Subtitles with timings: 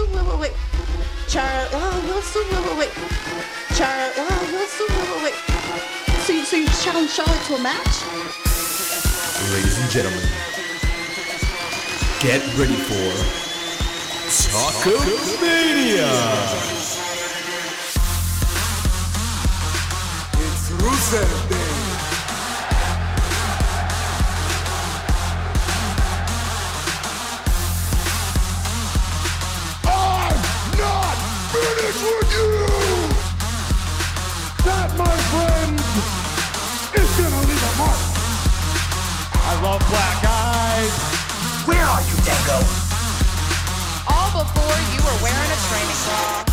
[0.00, 0.54] so wait, wait, wait.
[1.28, 2.92] Charlie, oh, you're so wait, wait, wait.
[3.76, 5.36] Charlie, oh, you're so wait, wait, wait.
[6.24, 7.94] So you, so you challenge Charlotte to a match?
[9.52, 10.20] Ladies and gentlemen,
[12.20, 13.10] get ready for
[14.50, 14.98] Taco
[15.40, 16.12] Mania!
[20.34, 21.69] It's Rusev Day.
[39.90, 40.92] Black eyes.
[41.66, 42.58] Where are you, Dango?
[44.08, 46.44] All before you were wearing a training bra.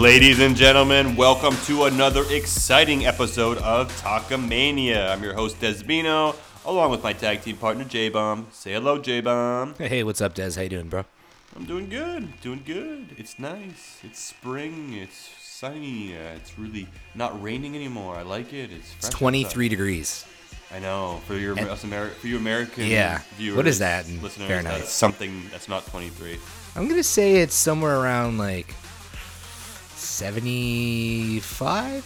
[0.00, 5.10] Ladies and gentlemen, welcome to another exciting episode of Takamania.
[5.10, 8.46] I'm your host Desbino, along with my tag team partner J Bomb.
[8.52, 9.74] Say hello, J Bomb.
[9.78, 10.52] Hey, what's up, Des?
[10.54, 11.04] How you doing, bro?
[11.56, 13.08] I'm doing good, doing good.
[13.16, 13.98] It's nice.
[14.04, 14.92] It's spring.
[14.94, 16.14] It's sunny.
[16.16, 18.14] Uh, it's really not raining anymore.
[18.14, 18.70] I like it.
[18.70, 19.68] It's fresh It's 23 outside.
[19.70, 20.24] degrees.
[20.74, 23.20] I know for your And- us Ameri- for you American Yeah.
[23.38, 23.56] viewers.
[23.56, 24.48] What is that in listeners?
[24.48, 24.80] Fahrenheit?
[24.80, 26.38] That's something that's not 23.
[26.76, 28.74] I'm gonna say it's somewhere around like
[29.96, 32.04] 75.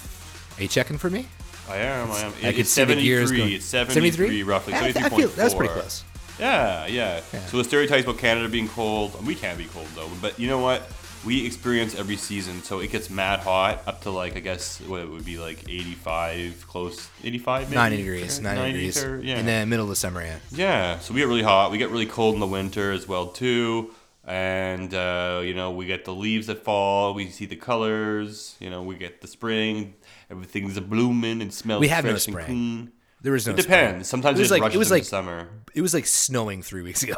[0.59, 1.27] Are you checking for me?
[1.69, 2.11] I am.
[2.11, 2.33] I am.
[2.43, 3.39] I It- could it's see the gears 73.
[3.39, 4.75] going- It's 73 roughly.
[4.75, 5.17] I, I 73.4.
[5.19, 6.05] feel that's pretty close.
[6.39, 7.47] Yeah, yeah, Yeah.
[7.47, 10.09] So the stereotypes about Canada being cold, we can't be cold though.
[10.21, 10.89] But you know what?
[11.25, 15.01] We experience every season, so it gets mad hot up to like I guess what
[15.03, 19.39] it would be like 85, close 85, maybe 90 degrees, Or 90 degrees or- yeah.
[19.39, 20.23] in the middle of the summer.
[20.23, 20.39] Yeah.
[20.51, 20.99] yeah.
[20.99, 21.71] So we get really hot.
[21.71, 23.93] We get really cold in the winter as well too.
[24.25, 27.15] And uh, you know we get the leaves that fall.
[27.15, 28.57] We see the colors.
[28.61, 29.95] You know we get the spring.
[30.31, 32.47] Everything's a blooming and smells We have no fresh and spring.
[32.47, 32.93] clean.
[33.21, 33.53] There was no.
[33.53, 33.91] It depends.
[33.91, 34.05] spring.
[34.05, 35.49] Sometimes it was like rushes it was like summer.
[35.75, 37.15] it was like snowing three weeks ago.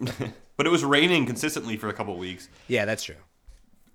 [0.58, 2.48] But it was raining consistently for a couple of weeks.
[2.66, 3.16] yeah, that's true.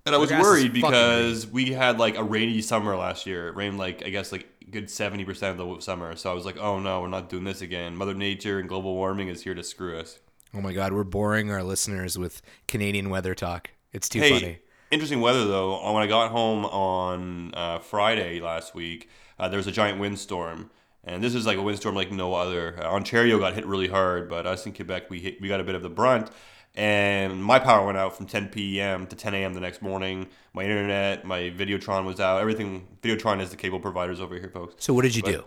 [0.04, 3.48] And I was worried because we had like a rainy summer last year.
[3.48, 6.16] It rained like I guess like a good seventy percent of the summer.
[6.16, 7.96] So I was like, oh no, we're not doing this again.
[7.96, 10.18] Mother Nature and global warming is here to screw us.
[10.54, 13.70] Oh my God, we're boring our listeners with Canadian weather talk.
[13.92, 14.58] It's too hey, funny.
[14.90, 15.92] interesting weather though.
[15.92, 19.08] When I got home on uh, Friday last week,
[19.38, 20.70] uh, there was a giant windstorm.
[21.04, 22.78] And this is like a windstorm like no other.
[22.80, 25.64] Uh, Ontario got hit really hard, but us in Quebec, we hit, we got a
[25.64, 26.30] bit of the brunt.
[26.74, 29.06] And my power went out from 10 p.m.
[29.08, 29.52] to 10 a.m.
[29.52, 30.28] the next morning.
[30.54, 32.40] My internet, my Videotron was out.
[32.40, 32.86] Everything.
[33.02, 34.74] Videotron is the cable providers over here, folks.
[34.78, 35.44] So what did you But- do?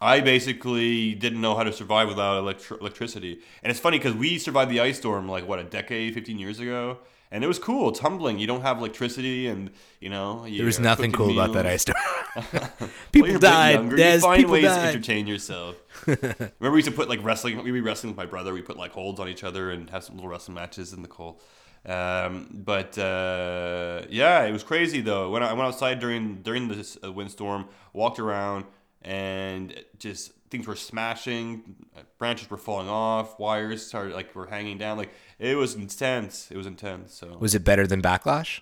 [0.00, 3.38] I basically didn't know how to survive without electri- electricity.
[3.62, 6.60] And it's funny because we survived the ice storm like what a decade, 15 years
[6.60, 6.98] ago,
[7.34, 7.90] and it was cool.
[7.90, 8.38] tumbling.
[8.38, 11.74] You don't have electricity, and you know There was nothing cooking cool about that meals.
[11.74, 11.98] ice storm.
[12.80, 13.90] Well, people bit died.
[13.90, 14.88] Des, you find people ways to died.
[14.94, 15.76] entertain yourself.
[16.06, 17.56] Remember, we used to put like wrestling.
[17.62, 18.52] We'd be wrestling with my brother.
[18.54, 21.08] We put like holds on each other and have some little wrestling matches in the
[21.08, 21.40] cold.
[21.86, 25.30] Um, but uh, yeah, it was crazy though.
[25.30, 28.64] When I went outside during during this uh, windstorm, walked around,
[29.02, 34.78] and just things were smashing, uh, branches were falling off, wires started like were hanging
[34.78, 34.96] down.
[34.96, 35.10] Like
[35.44, 36.50] it was intense.
[36.50, 37.14] It was intense.
[37.14, 38.60] So Was it better than Backlash?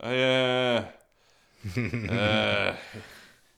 [0.00, 0.84] uh,
[2.10, 2.76] uh,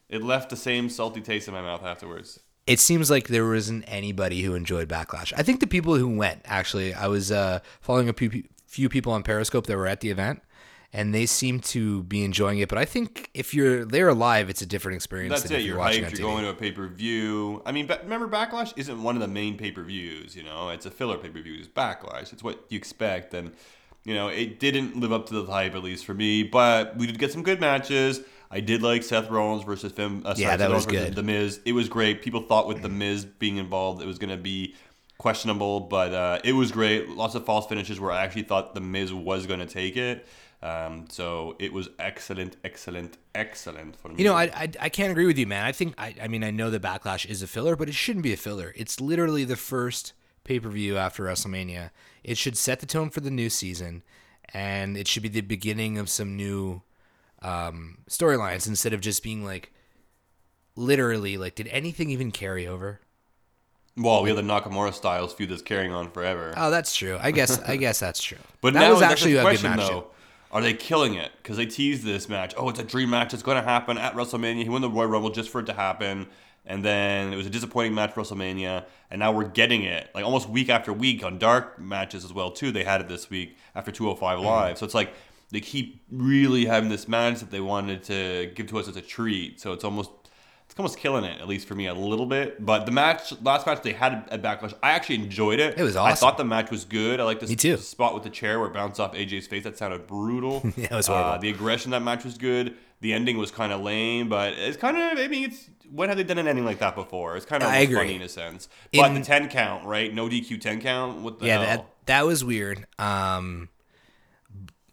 [0.09, 2.41] it left the same salty taste in my mouth afterwards.
[2.67, 5.33] It seems like there wasn't anybody who enjoyed Backlash.
[5.37, 9.13] I think the people who went actually, I was uh, following a few, few people
[9.13, 10.41] on Periscope that were at the event,
[10.97, 12.71] and they seem to be enjoying it.
[12.71, 15.31] But I think if you're there live, it's a different experience.
[15.33, 15.61] That's than it.
[15.61, 16.19] if you're, You're hyped.
[16.19, 17.63] You're going to a pay per view.
[17.67, 20.35] I mean, remember, Backlash isn't one of the main pay per views.
[20.35, 21.55] You know, it's a filler pay per view.
[21.59, 22.33] It's Backlash.
[22.33, 23.53] It's what you expect, and
[24.05, 26.43] you know, it didn't live up to the hype, at least for me.
[26.43, 28.23] But we did get some good matches.
[28.51, 30.23] I did like Seth Rollins versus Finn.
[30.25, 31.15] Uh, Yeah, that Seth was Rollins good.
[31.15, 31.61] The Miz.
[31.67, 32.23] It was great.
[32.23, 34.75] People thought with The Miz being involved, it was going to be
[35.19, 37.09] questionable, but uh, it was great.
[37.11, 40.27] Lots of false finishes where I actually thought The Miz was going to take it.
[40.63, 44.15] Um, so it was excellent, excellent, excellent for me.
[44.19, 45.65] You know, I, I I can't agree with you, man.
[45.65, 48.23] I think I I mean I know the Backlash is a filler, but it shouldn't
[48.23, 48.73] be a filler.
[48.77, 50.13] It's literally the first
[50.45, 51.91] pay per view after WrestleMania.
[52.25, 54.03] It should set the tone for the new season,
[54.53, 56.83] and it should be the beginning of some new
[57.43, 59.73] um, storylines instead of just being like
[60.75, 63.01] literally like did anything even carry over?
[63.99, 66.53] Well, we have the Nakamura Styles feud that's carrying on forever.
[66.57, 67.19] Oh, that's true.
[67.21, 68.39] I guess I guess that's true.
[68.61, 69.79] But that now was actually a good match.
[69.79, 70.09] though.
[70.57, 71.33] Are they killing it?
[71.43, 72.55] Because they teased this match.
[72.57, 73.35] Oh, it's a dream match.
[73.35, 74.63] It's going to happen at WrestleMania.
[74.63, 76.29] He won the Royal Rumble just for it to happen.
[76.65, 78.87] And then it was a disappointing match for WrestleMania.
[79.11, 80.09] And now we're getting it.
[80.15, 82.73] Like almost week after week on dark matches as well, too.
[82.73, 84.47] They had it this week after 205 mm-hmm.
[84.47, 84.79] Live.
[84.79, 85.13] So it's like
[85.51, 89.03] they keep really having this match that they wanted to give to us as a
[89.03, 89.61] treat.
[89.61, 90.11] So it's almost
[90.79, 92.65] almost killing it, at least for me, a little bit.
[92.65, 95.79] But the match, last match they had at Backlash, I actually enjoyed it.
[95.79, 96.13] It was awesome.
[96.13, 97.19] I thought the match was good.
[97.21, 97.77] I like this Me too.
[97.79, 99.65] spot with the chair where it bounced off AJ's face.
[99.65, 100.63] That sounded brutal.
[100.77, 101.41] Yeah, it was Uh, horrible.
[101.43, 102.77] the aggression that match was good.
[103.01, 105.19] The ending was kind of lame, but it's kind of.
[105.19, 107.37] I mean, it's when have they done an ending like that before?
[107.37, 108.69] It's kind of funny in a sense.
[108.93, 110.13] But In- the ten count, right?
[110.15, 111.21] No DQ ten count.
[111.21, 111.65] What the yeah, hell?
[111.67, 112.87] that that was weird.
[112.99, 113.69] Um,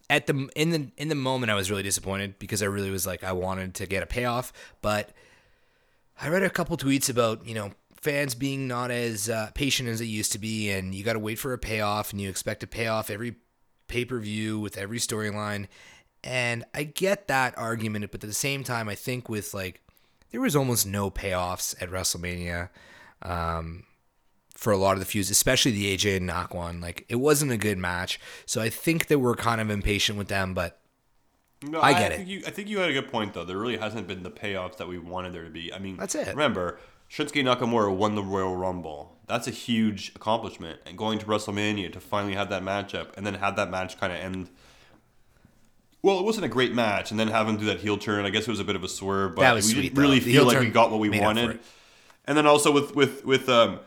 [0.10, 3.08] at the in the in the moment, I was really disappointed because I really was
[3.08, 4.52] like I wanted to get a payoff,
[4.82, 5.10] but
[6.24, 10.00] I read a couple tweets about you know fans being not as uh, patient as
[10.00, 12.64] it used to be, and you got to wait for a payoff, and you expect
[12.64, 13.36] a payoff every
[13.90, 15.68] pay per view with every storyline,
[16.24, 19.82] and I get that argument, but at the same time, I think with like
[20.32, 22.70] there was almost no payoffs at WrestleMania.
[23.22, 23.84] Um,
[24.56, 26.80] for a lot of the feuds, especially the AJ and Knock one.
[26.80, 30.30] Like it wasn't a good match, so I think that we're kind of impatient with
[30.30, 30.54] them.
[30.54, 30.80] But
[31.70, 32.18] No, I get it.
[32.18, 33.46] Think you, I think you had a good point though.
[33.46, 35.74] There really hasn't been the payoffs that we wanted there to be.
[35.74, 36.28] I mean, That's it.
[36.28, 36.80] Remember,
[37.10, 39.18] Shinsuke Nakamura won the Royal Rumble.
[39.28, 40.80] That's a huge accomplishment.
[40.86, 44.12] And going to WrestleMania to finally have that matchup and then have that match kind
[44.12, 44.50] of end.
[46.02, 48.26] Well, it wasn't a great match, and then have him do that heel turn.
[48.26, 50.20] I guess it was a bit of a swerve, but we sweet, didn't really.
[50.20, 51.60] The feel like we got what we made up for wanted.
[52.26, 53.80] And then also with with with um,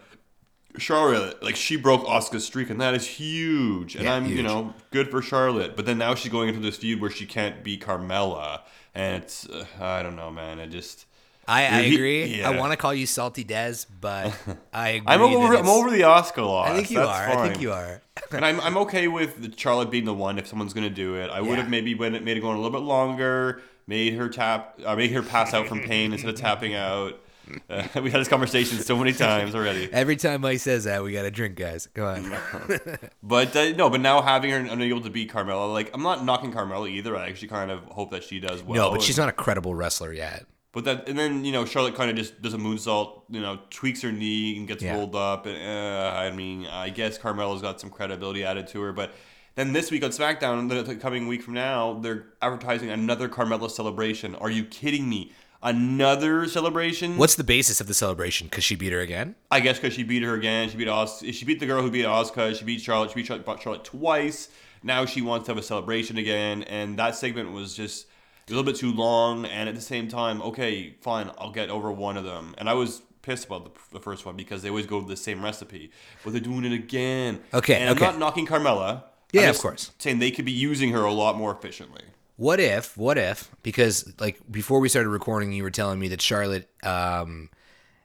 [0.78, 3.94] Charlotte, like she broke Asuka's streak, and that is huge.
[3.96, 5.76] And Yeah, I'm, you know, good for Charlotte.
[5.76, 8.61] But then now she's going into this feud where she can't beat Carmella,
[8.94, 10.58] and it's, uh, I don't know, man.
[10.61, 11.06] I just,
[11.49, 12.38] I, I agree.
[12.38, 12.50] yeah.
[12.50, 14.32] I want to call you Salty Des, but
[14.73, 15.06] I agree.
[15.06, 16.70] I'm over, I'm over the Asuka loss.
[16.70, 17.29] I think you That's are.
[17.38, 18.02] I think you are.
[18.32, 21.31] and I'm, I'm okay with Charlotte being the one if someone's gonna do it.
[21.31, 21.56] I would Yeah.
[21.56, 25.22] have maybe made it going a little bit longer, made her tap, uh, made her
[25.22, 27.20] pass out from pain instead of tapping out.
[27.70, 29.88] Uh, we had this conversation so many times already.
[29.93, 31.88] Every time Mike says that, we got to drink, guys.
[31.94, 32.38] Come on.
[33.22, 36.52] But uh, no, but now having her unable to beat Carmella, like I'm not knocking
[36.52, 37.16] Carmella either.
[37.16, 38.76] I actually kind of hope that she does well.
[38.76, 40.46] no, but she's not a credible wrestler yet.
[40.72, 43.58] But that, and then you know Charlotte kind of just does a moonsault, you know,
[43.70, 44.94] tweaks her knee and gets Yeah.
[44.96, 45.46] rolled up.
[45.46, 48.93] And uh, I mean, I guess Carmella's got some credibility added to her.
[48.93, 49.12] But
[49.54, 53.70] then this week on SmackDown, the, the coming week from now, they're advertising another Carmella
[53.70, 54.34] celebration.
[54.34, 55.32] Are you kidding me?
[55.67, 57.17] Another celebration?
[57.17, 58.47] What's the basis of the celebration?
[58.47, 59.35] Because she beat her again?
[59.51, 60.71] I guess because she beat her again.
[60.71, 62.57] She beat Os- She beat the girl who beat Asuka.
[62.57, 63.11] She beat Charlotte.
[63.11, 64.49] She beat Charlotte, Charlotte twice.
[64.85, 68.07] Now she wants to have a celebration again, and that segment was just
[68.49, 69.45] a little bit too long.
[69.45, 72.55] And at the same time, okay, fine, I'll get over one of them.
[72.59, 75.17] And I was pissed about the, the first one because they always go to the
[75.17, 75.91] same recipe,
[76.23, 77.41] but they're doing it again.
[77.53, 79.03] Okay, and I'm not knocking Carmella.
[79.33, 79.91] Yeah, of course.
[79.99, 82.03] Saying they could be using her a lot more efficiently.
[82.37, 82.97] What if?
[82.97, 83.50] What if?
[83.62, 87.49] Because like before we started recording, you were telling me that Charlotte um,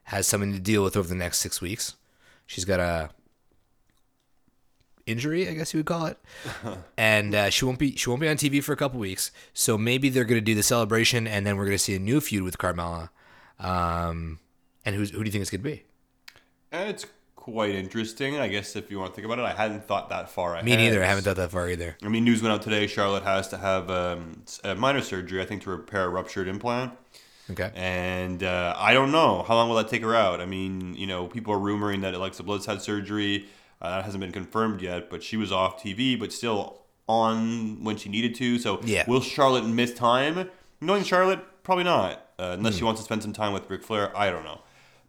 [0.04, 1.96] has something to deal with over the next six weeks.
[2.46, 3.10] She's got a
[5.06, 6.18] injury, I guess you would call it,
[6.98, 9.32] and uh, she won't be she won't be on TV for a couple weeks.
[9.54, 12.00] So maybe they're going to do the celebration, and then we're going to see a
[12.00, 13.10] new feud with Carmella.
[13.60, 14.40] Um,
[14.86, 15.84] and who's, who do you think it's going to be?
[16.72, 17.06] And it's
[17.42, 19.46] quite interesting, I guess, if you want to think about it.
[19.46, 20.64] I hadn't thought that far ahead.
[20.64, 21.04] Me neither.
[21.04, 21.98] I haven't thought that far either.
[22.04, 22.86] I mean, news went out today.
[22.86, 26.94] Charlotte has to have um, a minor surgery, I think, to repair a ruptured implant.
[27.50, 27.72] Okay.
[27.74, 30.40] And uh, I don't know how long will that take her out.
[30.40, 33.48] I mean, you know, people are rumoring that Alexa Bliss had surgery.
[33.82, 37.98] Uh, that hasn't been confirmed yet, but she was off TV, but still on when
[37.98, 38.60] she needed to.
[38.60, 39.04] So, Yeah.
[39.08, 40.50] will Charlotte miss time?
[40.80, 42.78] Knowing Charlotte, probably not, uh, unless Hmm.
[42.80, 44.16] she wants to spend some time with Ric Flair.
[44.16, 44.62] I don't know.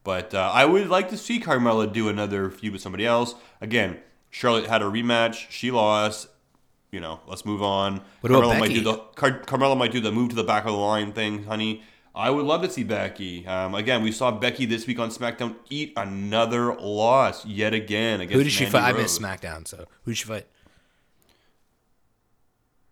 [0.05, 3.35] But uh, I would like to see Carmella do another feud with somebody else.
[3.61, 3.99] Again,
[4.31, 5.47] Charlotte had a rematch.
[5.51, 6.29] She lost.
[6.91, 8.03] You know, let's move on.
[8.21, 10.65] What about Carmella might do the Car- Carmella might do the move to the back
[10.65, 11.83] of the line thing, honey.
[12.15, 13.47] I would love to see Becky.
[13.47, 18.35] Um, again, we saw Becky this week on SmackDown eat another loss yet again against.
[18.37, 18.95] Who did she Mandy fight?
[18.95, 20.47] I missed SmackDown, so who did she fight?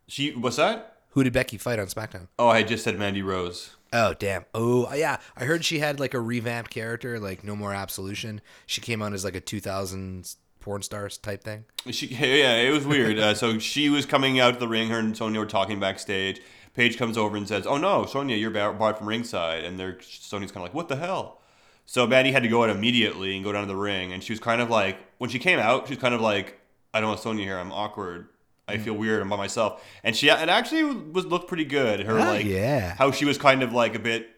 [0.08, 0.96] She what's that?
[1.10, 2.28] Who did Becky fight on SmackDown?
[2.38, 3.76] Oh, I just said Mandy Rose.
[3.92, 4.44] Oh damn!
[4.54, 8.40] Oh yeah, I heard she had like a revamped character, like No More Absolution.
[8.66, 11.64] She came out as like a 2000s porn stars type thing.
[11.90, 13.18] She, yeah, it was weird.
[13.18, 14.88] Uh, so she was coming out to the ring.
[14.90, 16.40] Her and Sonya were talking backstage.
[16.74, 19.98] Paige comes over and says, "Oh no, Sonya, you're bar- barred from ringside." And they're
[20.00, 21.40] Sonya's kind of like, "What the hell?"
[21.86, 24.12] So Mandy had to go out immediately and go down to the ring.
[24.12, 26.60] And she was kind of like, when she came out, she was kind of like,
[26.94, 27.58] "I don't want Sonya here.
[27.58, 28.28] I'm awkward.
[28.70, 29.20] I feel weird.
[29.22, 32.00] I'm by myself." And she, it actually was looked pretty good.
[32.00, 32.94] Her like, yeah.
[32.96, 34.28] how she was kind of like a bit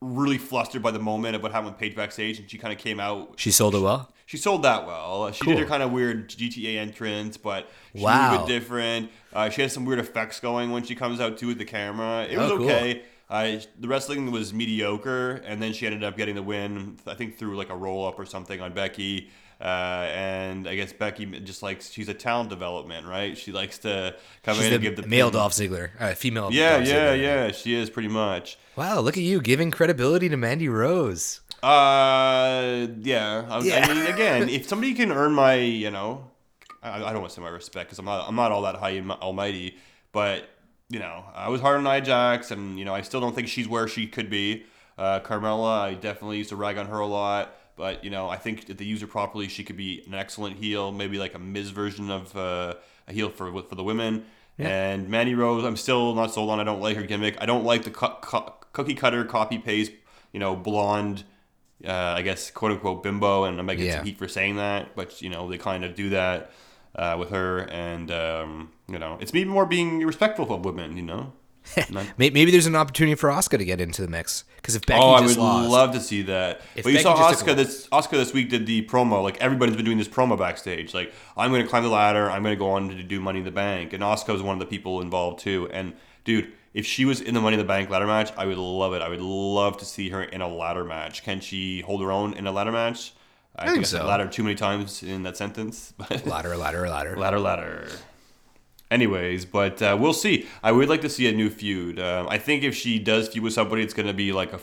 [0.00, 2.78] really flustered by the moment of what happened with Paige backstage, and she kind of
[2.78, 4.10] came out She sold it well.
[4.24, 5.30] she sold that well.
[5.32, 5.54] She Cool.
[5.54, 8.30] did her kind of weird GTA entrance, but she Wow.
[8.32, 9.10] was a bit different.
[9.32, 12.24] Uh, she has some weird effects going when she comes out too with the camera.
[12.30, 12.66] It was Oh, cool.
[12.66, 13.02] okay.
[13.28, 16.96] Uh, the wrestling was mediocre, and then she ended up getting the win.
[17.06, 19.28] I think through like a roll up or something on Becky.
[19.60, 23.36] Uh, and I guess Becky just likes she's a talent development, right?
[23.36, 25.30] She likes to come She's in and give the male.
[25.30, 26.48] Dolph Ziggler, uh, female.
[26.50, 27.22] Yeah, Dolph yeah, Ziggler.
[27.22, 27.50] yeah.
[27.52, 28.58] She is pretty much.
[28.76, 31.40] Wow, look at you giving credibility to Mandy Rose.
[31.62, 33.46] Uh, yeah.
[33.50, 33.86] I, Yeah.
[33.86, 36.30] I mean, again, if somebody can earn my, you know,
[36.82, 38.76] I, I don't want to say my respect because I'm not, I'm not all that
[38.76, 39.76] high and almighty,
[40.12, 40.48] but
[40.88, 43.46] you know, I was hard on Nia Jax, and you know, I still don't think
[43.48, 44.64] she's where she could be.
[44.98, 48.36] Uh, Carmella, I definitely used to rag on her a lot, but you know, I
[48.36, 51.38] think if they use her properly, she could be an excellent heel, maybe like a
[51.38, 52.74] Miz version of uh,
[53.08, 54.24] a heel for for the women.
[54.58, 56.60] And Mandy Rose, I'm still not sold on.
[56.60, 57.36] I don't like her gimmick.
[57.40, 59.92] I don't like the cu- cu- cookie cutter, copy paste,
[60.32, 61.24] you know, blonde
[61.82, 63.96] uh, I guess quote unquote bimbo, and I might get Yeah.
[63.96, 66.50] some heat for saying that, but you know they kind of do that
[66.94, 71.04] uh, with her, and um, you know it's me more being respectful of women, you
[71.04, 71.32] know.
[72.18, 75.10] Maybe there's an opportunity for Asuka to get into the mix because if Becky oh,
[75.10, 76.60] I would lost, love to see that.
[76.74, 79.22] But you Becky saw Asuka this Asuka this week did the promo.
[79.22, 80.94] Like everybody's been doing this promo backstage.
[80.94, 82.30] Like I'm going to climb the ladder.
[82.30, 84.54] I'm going to go on to do Money in the Bank, and Asuka was one
[84.54, 85.68] of the people involved too.
[85.72, 88.58] And dude, if she was in the Money in the Bank ladder match, I would
[88.58, 89.02] love it.
[89.02, 91.22] I would love to see her in a ladder match.
[91.22, 93.12] Can she hold her own in a ladder match?
[93.56, 94.06] I, think I said so.
[94.06, 97.16] ladder too many times in that sentence, but ladder, ladder, ladder.
[97.16, 97.88] Ladder, ladder.
[98.90, 100.48] Anyways, but uh, we'll see.
[100.62, 102.00] I would like to see a new feud.
[102.00, 104.60] Um, I think if she does feud with somebody, it's going to be like a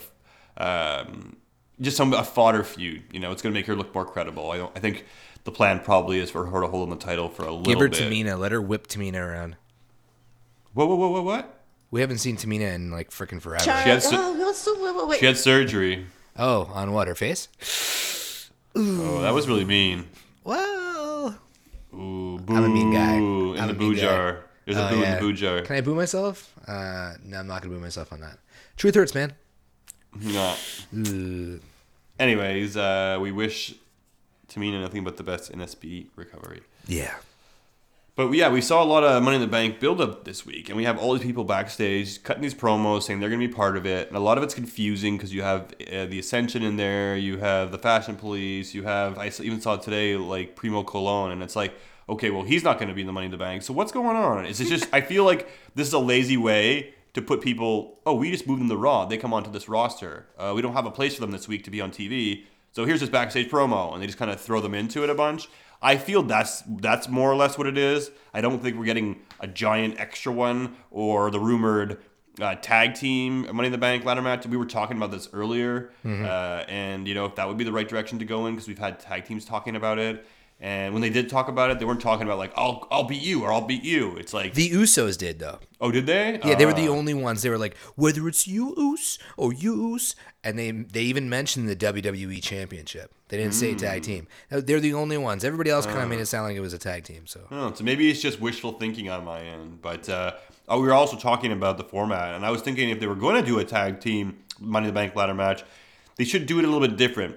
[0.62, 1.36] um,
[1.80, 3.04] just some a fodder feud.
[3.12, 4.50] You know, it's going to make her look more credible.
[4.50, 4.76] I don't.
[4.76, 5.06] I think
[5.44, 7.80] the plan probably is for her to hold on the title for a little Give
[7.80, 8.00] her bit.
[8.00, 8.38] Tamina.
[8.38, 9.56] Let her whip Tamina around.
[10.74, 11.54] Whoa, whoa, whoa, whoa, what?
[11.90, 13.64] We haven't seen Tamina in like freaking forever.
[13.64, 15.20] She had su- oh, what's wait, wait, wait.
[15.20, 16.06] She had surgery.
[16.36, 17.08] Oh, on what?
[17.08, 17.48] Her face?
[18.76, 20.06] Oh, that was really mean.
[20.44, 20.77] Well,
[21.94, 22.54] Ooh, boo.
[22.56, 23.14] I'm a mean guy.
[23.16, 24.00] In I'm the a boo guy.
[24.00, 24.44] jar.
[24.64, 25.62] There's a Oh, boo in the boo jar.
[25.62, 26.52] Can I boo myself?
[26.66, 28.38] Uh, no, I'm not gonna boo myself on that.
[28.76, 29.34] Truth hurts, man.
[30.20, 30.54] Nah.
[32.18, 33.74] Anyways, uh, we wish
[34.48, 36.62] Tamina nothing but the best in SB recovery.
[36.86, 37.14] Yeah.
[38.18, 40.68] But yeah, we saw a lot of Money in the Bank build up this week,
[40.68, 43.54] and we have all these people backstage cutting these promos saying they're going to be
[43.54, 44.08] part of it.
[44.08, 47.38] And a lot of it's confusing because you have uh, the Ascension in there, you
[47.38, 51.54] have the Fashion Police, you have, I even saw today, like Primo Colón, and it's
[51.54, 53.62] like, okay, well, he's not going to be in the Money in the Bank.
[53.62, 54.46] So what's going on?
[54.46, 58.14] Is it just, I feel like this is a lazy way to put people, oh,
[58.14, 59.04] we just moved them to Raw.
[59.04, 60.26] They come onto this roster.
[60.36, 62.46] Uh, we don't have a place for them this week to be on TV.
[62.72, 65.14] So here's this backstage promo, and they just kind of throw them into it a
[65.14, 65.48] bunch.
[65.80, 68.10] I feel that's that's more or less what it is.
[68.34, 71.98] I don't think we're getting a giant extra one or the rumored
[72.40, 74.46] uh, tag team Money in the Bank ladder match.
[74.46, 77.72] We were talking about this earlier, uh, and you know if that would be the
[77.72, 80.26] right direction to go in because we've had tag teams talking about it.
[80.60, 83.22] And when they did talk about it, they weren't talking about like I'll I'll beat
[83.22, 84.16] you or I'll beat you.
[84.16, 85.60] It's like The Usos did though.
[85.80, 86.40] oh did they?
[86.44, 87.42] Yeah, they were the Uh, only ones.
[87.42, 91.68] They were like, whether it's you Us or you Us, and they they even mentioned
[91.68, 93.12] the WWE Championship.
[93.28, 93.78] They didn't say Mm.
[93.78, 94.26] tag team.
[94.50, 95.44] They're the only ones.
[95.44, 97.26] Everybody else kind of made it sound like it was a tag team.
[97.28, 99.80] So Oh, so maybe it's just wishful thinking on my end.
[99.80, 100.32] But uh,
[100.68, 103.14] oh, we were also talking about the format, and I was thinking if they were
[103.14, 105.62] going to do a tag team Money in the Bank ladder match,
[106.16, 107.36] they should do it a little bit different.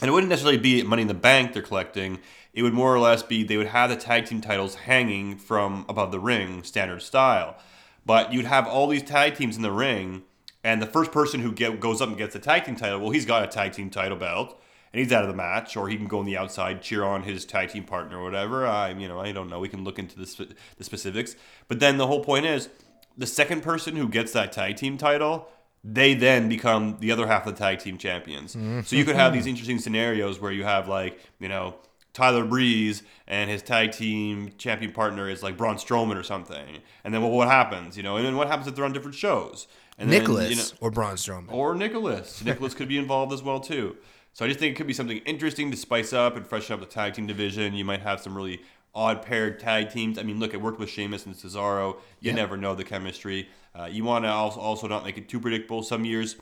[0.00, 2.18] And it wouldn't necessarily be Money in the Bank they're collecting.
[2.52, 5.86] It would more or less be they would have the tag team titles hanging from
[5.88, 7.56] above the ring, standard style.
[8.04, 10.22] But you'd have all these tag teams in the ring,
[10.64, 13.10] and the first person who get, goes up and gets the tag team title, well,
[13.10, 14.60] he's got a tag team title belt,
[14.92, 17.22] and he's out of the match, or he can go on the outside, cheer on
[17.22, 18.66] his tag team partner or whatever.
[18.66, 19.60] I, you know, I don't know.
[19.60, 21.36] We can look into the, the specifics.
[21.68, 22.68] But then the whole point is,
[23.16, 25.48] the second person who gets that tag team title,
[25.84, 28.54] they then become the other half of the tag team champions.
[28.54, 28.82] Mm-hmm.
[28.82, 31.74] So you could have these interesting scenarios where you have like, you know,
[32.12, 36.78] Tyler Breeze and his tag team champion partner is like Braun Strowman or something.
[37.04, 37.96] And then well, what happens?
[37.96, 39.66] You know, and then what happens if they're on different shows?
[39.98, 41.52] And then, Nicholas you know, or Braun Strowman.
[41.52, 42.44] or Nicholas.
[42.44, 43.96] Nicholas could be involved as well too.
[44.34, 46.80] So I just think it could be something interesting to spice up and freshen up
[46.80, 47.74] the tag team division.
[47.74, 48.62] You might have some really
[48.94, 50.18] odd paired tag teams.
[50.18, 51.96] I mean, look, it worked with Sheamus and Cesaro.
[52.20, 53.48] You never know the chemistry.
[53.74, 55.82] Uh, you want to also, also not make it too predictable.
[55.82, 56.36] Some years,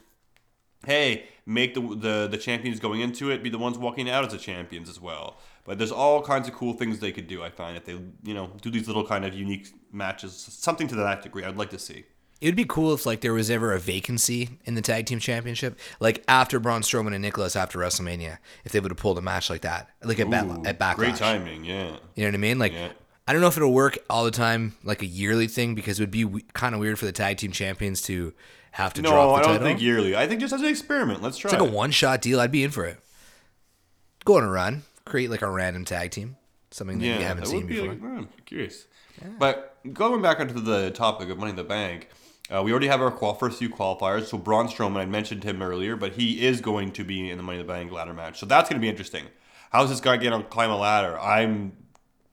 [0.85, 4.31] hey, make the, the the champions going into it be the ones walking out as
[4.31, 5.37] the champions as well.
[5.63, 7.43] But there's all kinds of cool things they could do.
[7.43, 10.95] I find if they you know do these little kind of unique matches, something to
[10.95, 11.43] that degree.
[11.43, 12.05] I'd like to see.
[12.41, 15.19] It would be cool if like there was ever a vacancy in the tag team
[15.19, 19.21] championship, like after Braun Strowman and Nicholas after WrestleMania, if they would have pulled a
[19.21, 20.95] match like that, like at, Bat- at Backlash.
[20.95, 21.97] Great timing, yeah.
[22.15, 22.57] You know what I mean?
[22.57, 22.89] Like, Yeah.
[23.31, 26.03] I don't know if it'll work all the time, like a yearly thing, because it
[26.03, 28.33] would be w- kind of weird for the tag team champions to
[28.71, 29.67] have to No, drop the I don't title.
[29.67, 30.17] think yearly.
[30.17, 31.21] I think just as an experiment.
[31.21, 31.47] Let's try.
[31.49, 31.73] it's like a it.
[31.73, 32.41] one shot deal.
[32.41, 32.99] I'd be in for it.
[34.25, 36.35] Go on a run, create like a random tag team,
[36.71, 37.93] something that you haven't that seen would be before.
[37.93, 38.85] Like, oh, curious.
[39.39, 42.09] But going back onto the topic of Money in the Bank,
[42.53, 44.25] uh, we already have our qual- first few qualifiers.
[44.25, 47.43] So Braun Strowman, I mentioned him earlier, but he is going to be in the
[47.43, 48.39] Money in the Bank ladder match.
[48.39, 49.25] So that's going to be interesting.
[49.71, 51.17] how's this guy going to climb a ladder?
[51.17, 51.71] I'm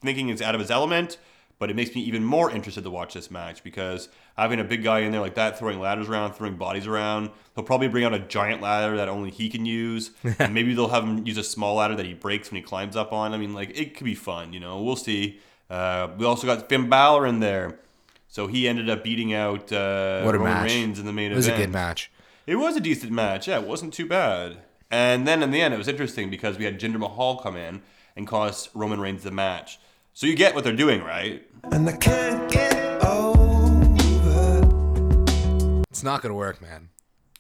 [0.00, 1.19] thinking it's out of his element,
[1.59, 4.85] but it makes me even more interested to watch this match because having a big
[4.85, 8.14] guy in there like that, throwing ladders around, throwing bodies around, he'll probably bring out
[8.14, 10.12] a giant ladder that only he can use.
[10.38, 12.97] and maybe they'll have him use a small ladder that he breaks when he climbs
[12.97, 13.35] up on.
[13.35, 14.83] I mean, like, it could be fun, you know?
[14.83, 15.40] We'll see.
[15.69, 17.81] Uh, we also got Finn Balor in there.
[18.28, 20.71] So he ended up beating out uh, What a Roman match.
[20.71, 21.33] Reigns in the main event.
[21.33, 21.62] It was event.
[21.62, 22.11] a good match.
[22.47, 23.49] It was a decent match.
[23.49, 24.59] Yeah, it wasn't too bad.
[24.90, 27.83] And then in the end, it was interesting because we had Jinder Mahal come in
[28.17, 29.78] and cost Roman Reigns the match.
[30.19, 31.47] So you get what they're doing, right?
[31.71, 33.87] And I can't get over.
[35.91, 36.89] It's not gonna work, man.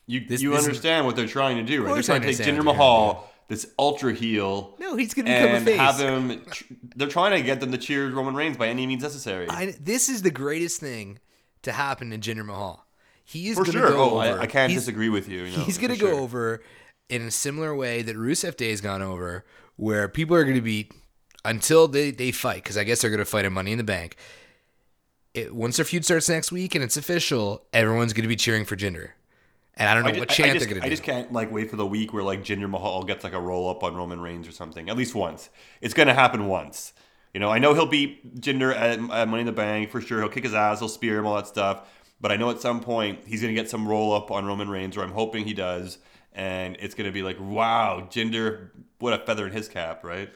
[0.06, 1.94] You This- you this- understand what they're trying to do, right?
[1.94, 5.28] They're trying to take understand Jinder what they're Mahal, this ultra heel, No, he's gonna
[5.28, 5.76] become a and face.
[5.76, 6.40] have him.
[6.52, 9.48] tr- They're trying to get them to cheer Roman Reigns by any means necessary.
[9.50, 11.18] I, this is the greatest thing
[11.62, 12.86] to happen to Jinder Mahal.
[13.24, 13.88] He is For gonna sure.
[13.90, 14.38] go Oh, over.
[14.38, 15.42] I, I can't He's- disagree with you.
[15.42, 16.14] you know, he's gonna go sure.
[16.20, 16.62] over
[17.08, 19.44] in a similar way that Rusev Day has gone over,
[19.74, 20.92] where people are gonna be
[21.44, 24.16] until they they fight because I guess they're gonna fight in Money in the Bank.
[25.34, 28.76] It, once their feud starts next week and it's official, everyone's gonna be cheering for
[28.76, 29.10] Jinder,
[29.76, 30.86] and I don't know I ju- what I- I just, they're gonna do.
[30.86, 33.40] I just can't like wait for the week where like Jinder Mahal gets like a
[33.40, 34.88] roll up on Roman Reigns or something.
[34.88, 35.50] At least once.
[35.80, 36.92] It's gonna happen once.
[37.34, 40.20] You know, I know he'll beat Jinder at, at Money in the Bank for sure.
[40.20, 40.78] He'll kick his ass.
[40.80, 41.86] He'll spear him, all that stuff.
[42.20, 44.96] But I know at some point he's gonna get some roll up on Roman Reigns,
[44.96, 45.98] or I'm hoping he does.
[46.32, 50.30] And it's gonna be like, wow, Jinder, what a feather in his cap, right?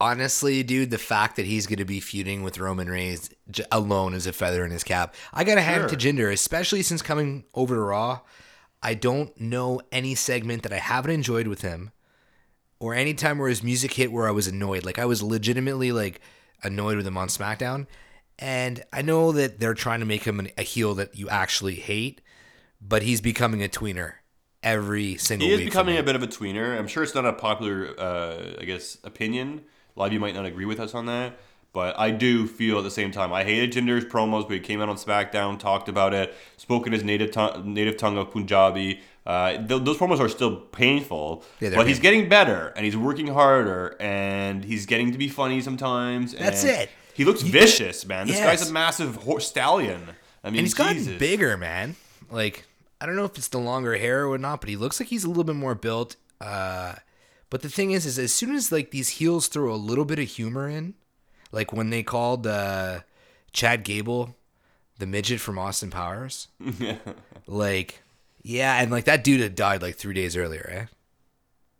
[0.00, 4.14] Honestly, dude, the fact that he's going to be feuding with Roman Reigns j- alone
[4.14, 5.14] is a feather in his cap.
[5.32, 8.20] I got to hand it to Jinder, especially since coming over to Raw.
[8.82, 11.90] I don't know any segment that I haven't enjoyed with him
[12.78, 14.84] or any time where his music hit where I was annoyed.
[14.84, 16.20] Like I was legitimately like
[16.62, 17.86] annoyed with him on SmackDown.
[18.38, 21.74] And I know that they're trying to make him an, a heel that you actually
[21.74, 22.22] hate,
[22.80, 24.14] but he's becoming a tweener
[24.62, 26.78] every single He is becoming a bit of a tweener.
[26.78, 29.62] I'm sure it's not a popular, uh, I guess, opinion.
[29.96, 31.38] A lot of you might not agree with us on that,
[31.72, 33.32] but I do feel at the same time.
[33.32, 36.92] I hated Jinder's promos, but he came out on SmackDown, talked about it, spoke in
[36.92, 39.00] his native tongue, native tongue of Punjabi.
[39.26, 43.26] Uh, th- those promos are still painful, Yeah, but he's getting better and he's working
[43.28, 46.32] harder and he's getting to be funny sometimes.
[46.34, 46.88] That's it.
[47.14, 48.26] He looks vicious, man.
[48.26, 48.46] This Yes.
[48.60, 50.02] guy's a massive horse stallion.
[50.42, 51.96] I mean, and he's gotten bigger, man.
[52.30, 52.64] Like
[53.00, 55.24] I don't know if it's the longer hair or whatnot, but he looks like he's
[55.24, 56.16] a little bit more built.
[56.40, 56.94] Uh,
[57.50, 60.18] but the thing is, is as soon as like these heels throw a little bit
[60.18, 60.94] of humor in,
[61.52, 63.00] like when they called uh,
[63.52, 64.36] Chad Gable
[64.98, 66.48] the midget from Austin Powers,
[67.46, 68.02] like
[68.42, 70.86] yeah, and like that dude had died like three days earlier, eh?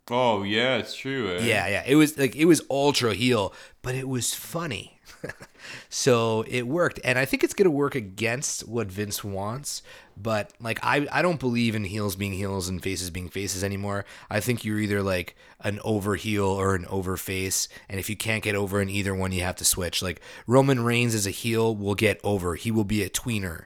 [0.09, 1.35] Oh yeah, it's true.
[1.37, 1.45] eh?
[1.45, 1.83] Yeah, yeah.
[1.87, 4.99] It was like it was ultra heel, but it was funny.
[5.89, 6.99] so it worked.
[7.03, 9.81] And I think it's gonna work against what Vince wants.
[10.17, 14.05] But like I, I don't believe in heels being heels and faces being faces anymore.
[14.29, 17.67] I think you're either like an over heel or an over face.
[17.89, 20.01] And if you can't get over in either one, you have to switch.
[20.01, 22.55] Like Roman Reigns as a heel will get over.
[22.55, 23.65] He will be a tweener.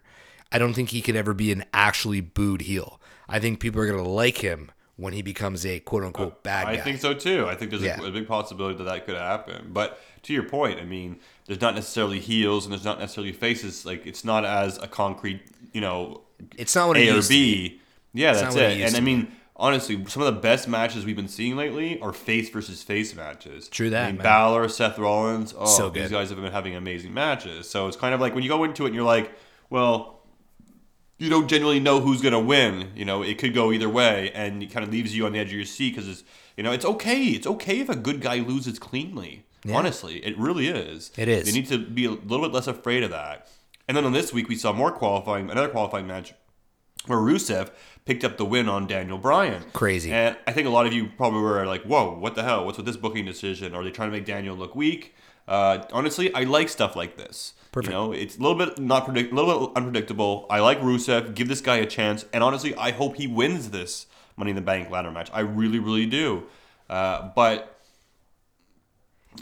[0.52, 3.02] I don't think he could ever be an actually booed heel.
[3.28, 6.72] I think people are gonna like him when he becomes a quote unquote bad guy.
[6.74, 7.48] I think so too.
[7.48, 8.00] I think there's Yeah.
[8.00, 9.72] a, a big possibility that that could happen.
[9.74, 13.86] But to your point, I mean, there's not necessarily heels and there's not necessarily faces.
[13.86, 15.42] Like it's not as a concrete,
[15.74, 16.22] you know,
[16.58, 17.70] It's not what A or used to be.
[17.70, 17.82] B.
[18.14, 18.88] Yeah, It's that's it it.
[18.88, 22.50] And I mean, honestly, some of the best matches we've been seeing lately are face
[22.50, 23.68] versus face matches.
[23.70, 24.24] True that, I mean, man.
[24.24, 25.54] Balor, Seth Rollins.
[25.58, 27.70] Oh, So these guys have been having amazing matches.
[27.70, 29.32] So it's kind of like when you go into it and you're like,
[29.70, 30.16] well,
[31.18, 32.92] you don't generally know who's gonna win.
[32.96, 35.40] You know, it could go either way, and it kind of leaves you on the
[35.40, 36.24] edge of your seat because it's
[36.58, 37.24] you know it's okay.
[37.24, 39.46] It's okay if a good guy loses cleanly.
[39.66, 39.76] Yeah.
[39.76, 41.12] Honestly, it really is.
[41.18, 41.46] It is.
[41.46, 43.48] They need to be a little bit less afraid of that.
[43.88, 46.34] And then on this week, we saw more qualifying, another qualifying match
[47.08, 47.72] where Rusev
[48.06, 49.64] picked up the win on Daniel Bryan.
[49.74, 50.12] Crazy.
[50.12, 52.66] And I think a lot of you probably were like, "Whoa, what the hell?
[52.66, 53.76] What's with this booking decision?
[53.76, 55.16] Are they trying to make Daniel look weak?"
[55.48, 57.54] Uh, honestly, I like stuff like this.
[57.72, 57.92] Perfect.
[57.92, 60.48] You know, it's a little bit not predict, a little bit unpredictable.
[60.50, 61.36] I like Rusev.
[61.36, 64.62] Give this guy a chance, and honestly, I hope he wins this Money in the
[64.62, 65.30] Bank ladder match.
[65.34, 66.44] I really, really do.
[66.90, 67.75] Uh, but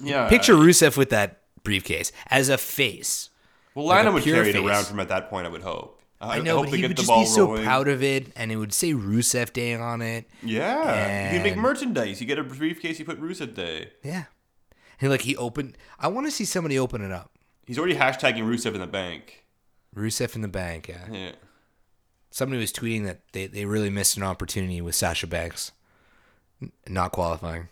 [0.02, 3.30] yeah, Picture Rusev with that briefcase as a face.
[3.76, 5.48] Well, like Lana would pure carry it around from at that point.
[5.48, 6.02] I would hope.
[6.22, 7.64] I know, hope but he get would the just ball be so rolling.
[7.64, 10.30] proud of it, and it would say Rusev Day on it.
[10.42, 12.22] Yeah, you make merchandise.
[12.22, 12.98] You get a briefcase.
[12.98, 13.92] You put Rusev Day.
[14.04, 14.26] Yeah,
[15.02, 15.78] and like he opened.
[16.00, 17.32] I want to see somebody open it up.
[17.66, 19.46] He's already hashtagging Rusev in the bank.
[19.96, 20.88] Rusev in the bank.
[20.88, 21.06] Yeah.
[21.12, 21.32] Yeah.
[22.32, 25.72] Somebody was tweeting that they, they really missed an opportunity with Sasha Banks
[26.88, 27.70] not qualifying.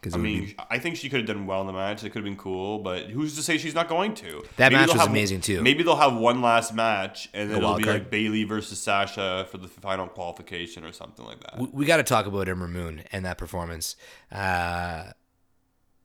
[0.00, 2.04] Because I mean, I think she could have done well in the match.
[2.04, 4.44] It could have been cool, but who's to say she's not going to?
[4.56, 5.62] That match they'll was have- amazing, too.
[5.62, 7.94] Maybe they'll have one last match, and then it'll be card.
[8.02, 11.58] like Bayley versus Sasha for the final qualification or something like that.
[11.58, 13.96] we, we got to talk about Ember Moon and that performance.
[14.30, 15.12] Uh,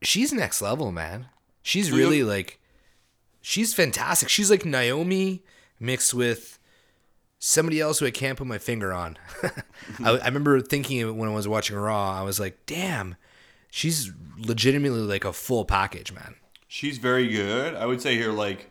[0.02, 1.28] she's next level, man.
[1.62, 2.60] She's So really like,
[3.42, 4.30] she's fantastic.
[4.30, 5.44] She's like Naomi
[5.80, 6.58] mixed with
[7.40, 9.18] somebody else who I can't put my finger on.
[10.04, 12.18] I, I remember thinking when I was watching Raw.
[12.18, 13.16] I was like, damn,
[13.72, 16.36] she's legitimately like a full package, man.
[16.68, 17.74] She's very good.
[17.74, 18.70] I would say here, like,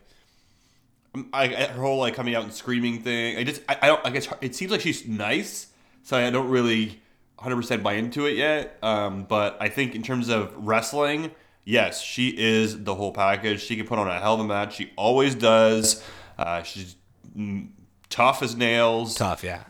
[1.15, 3.37] um, I, her whole like coming out and screaming thing.
[3.37, 4.07] I just, I, I don't.
[4.07, 5.67] I guess it seems like she's nice,
[6.05, 7.01] so I don't really
[7.37, 8.79] 100 percent buy into it yet.
[8.83, 11.33] Um, but I think in terms of wrestling,
[11.65, 13.61] yes, she is the whole package.
[13.61, 14.77] She can put on a hell of a match.
[14.77, 16.05] She always does.
[16.39, 16.95] Uh, she's
[17.37, 17.69] mm,
[18.09, 19.17] tough as nails.
[19.17, 19.65] Tough, yeah.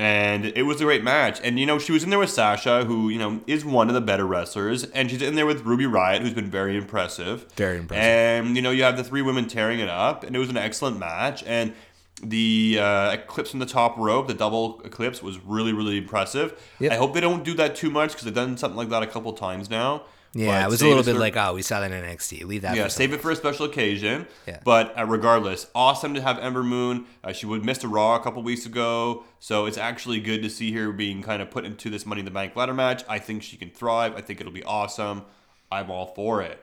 [0.00, 1.42] And it was a great match.
[1.44, 3.94] And you know, she was in there with Sasha, who you know is one of
[3.94, 7.46] the better wrestlers, and she's in there with Ruby Riott, who's been very impressive.
[7.52, 8.02] Very impressive.
[8.02, 10.56] And you know, you have the three women tearing it up, and it was an
[10.56, 11.44] excellent match.
[11.46, 11.74] And
[12.22, 16.58] the uh, eclipse from the top rope, the double eclipse, was really, really impressive.
[16.78, 16.92] Yep.
[16.92, 19.06] I hope they don't do that too much because they've done something like that a
[19.06, 20.04] couple times now.
[20.32, 22.44] Yeah, But it was a little bit for- like, oh, we saw that in NXT.
[22.44, 24.26] Leave that yeah, for save it for a special occasion.
[24.46, 24.60] Yeah.
[24.64, 27.06] But uh, regardless, awesome to have Ember Moon.
[27.24, 30.50] Uh, she would missed a Raw a couple weeks ago, so it's actually good to
[30.50, 33.02] see her being kind of put into this Money in the Bank ladder match.
[33.08, 34.14] I think she can thrive.
[34.16, 35.24] I think it'll be awesome.
[35.72, 36.62] I'm all for it.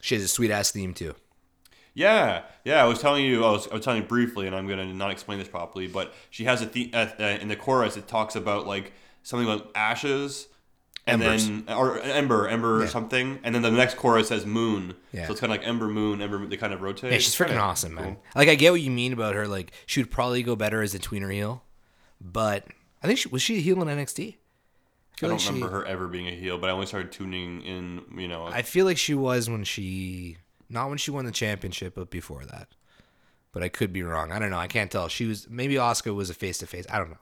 [0.00, 1.14] She has a sweet ass theme too.
[1.94, 2.82] Yeah, yeah.
[2.82, 5.10] I was telling you, I was, I was telling you briefly, and I'm gonna not
[5.10, 7.96] explain this properly, but she has a theme uh, uh, in the chorus.
[7.96, 8.92] It talks about like
[9.24, 10.46] something about ashes,
[11.06, 11.46] and Embers.
[11.46, 14.94] then or ember, ember or something, and then the next chorus says moon.
[15.12, 15.26] Yeah.
[15.26, 16.46] So it's kind of like ember, moon, ember.
[16.46, 17.12] They kind of rotate.
[17.12, 18.14] Yeah, she's freaking kinda awesome, man.
[18.14, 18.22] cool.
[18.34, 19.48] Like I get what you mean about her.
[19.48, 21.62] Like she would probably go better as a tweener heel,
[22.20, 22.66] but
[23.02, 24.36] I think she was she a heel in NXT.
[25.22, 27.12] I I don't like she, remember her ever being a heel, but I only started
[27.12, 28.02] tuning in.
[28.16, 31.94] You know, I feel like she was when she not when she won the championship,
[31.94, 32.68] but before that.
[33.52, 34.30] But I could be wrong.
[34.30, 34.58] I don't know.
[34.58, 35.08] I can't tell.
[35.08, 36.86] She was maybe Asuka was a face to face.
[36.90, 37.18] I don't know.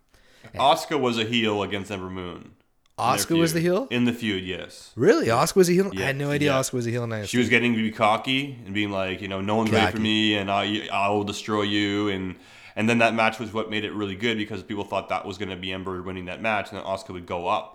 [0.55, 2.53] Asuka was a heel against Ember Moon.
[2.99, 3.87] In their Asuka was the heel.
[3.91, 4.45] in the feud.
[4.45, 5.91] Yes, Really, Asuka was a heel.
[5.97, 6.59] I had no idea yeah.
[6.61, 7.29] Asuka was a heel in NXT.
[7.29, 10.01] she was getting to be cocky and being like, you know, no one's ready for
[10.01, 12.35] me, and I, I will destroy you, and
[12.77, 15.37] and then that match was what made it really good because people thought that was
[15.39, 17.75] going to be Ember winning that match, and then Asuka would go up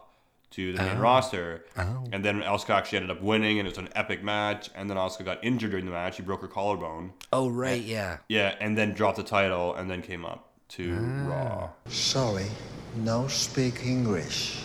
[0.52, 2.04] to the main roster, Oh.
[2.12, 4.98] and then Asuka actually ended up winning, and it was an epic match, and then
[4.98, 8.18] Asuka got injured during the match, he broke her collarbone, oh right, yeah.
[8.30, 11.28] yeah, and then dropped the title, and then came up to Ah.
[11.30, 11.70] Raw.
[11.88, 12.46] Sorry,
[12.98, 14.60] no speak English.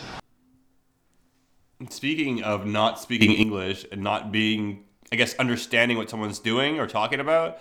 [1.90, 6.86] Speaking of not speaking English and not being, I guess, understanding what someone's doing or
[6.86, 7.58] talking about,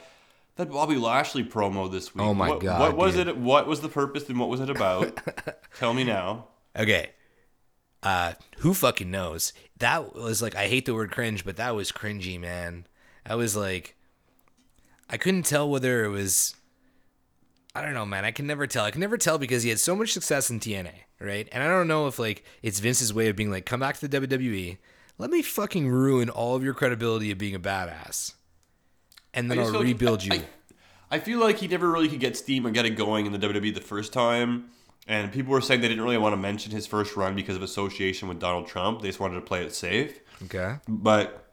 [0.56, 2.24] that Bobby Lashley promo this week.
[2.24, 3.28] Oh my what, God, What was dude.
[3.28, 3.38] it?
[3.38, 5.20] What was the purpose and what was it about?
[5.78, 6.48] Tell me now.
[6.76, 7.12] Okay.
[8.02, 9.54] Uh, who fucking knows?
[9.78, 12.88] That was like I hate the word cringe, but that was cringy, man.
[13.26, 13.96] I was like,
[15.10, 16.56] I couldn't tell whether it was.
[17.76, 18.26] I don't know, man.
[18.26, 18.86] I can never tell.
[18.86, 21.48] I can never tell because he had so much success in TNA, right?
[21.52, 24.08] And I don't know if like it's Vince's way of being like, come back to
[24.08, 24.78] the WWE,
[25.18, 28.34] let me fucking ruin all of your credibility of being a badass,
[29.34, 30.34] and then I'll feel like- rebuild you.
[30.34, 30.46] I,
[31.10, 33.40] I feel like he never really could get steam or get it going in the
[33.40, 34.70] WWE the first time.
[35.10, 37.62] And people were saying they didn't really want to mention his first run because of
[37.62, 39.02] association with Donald Trump.
[39.02, 40.20] They just wanted to play it safe.
[40.44, 40.76] okay.
[40.86, 41.46] But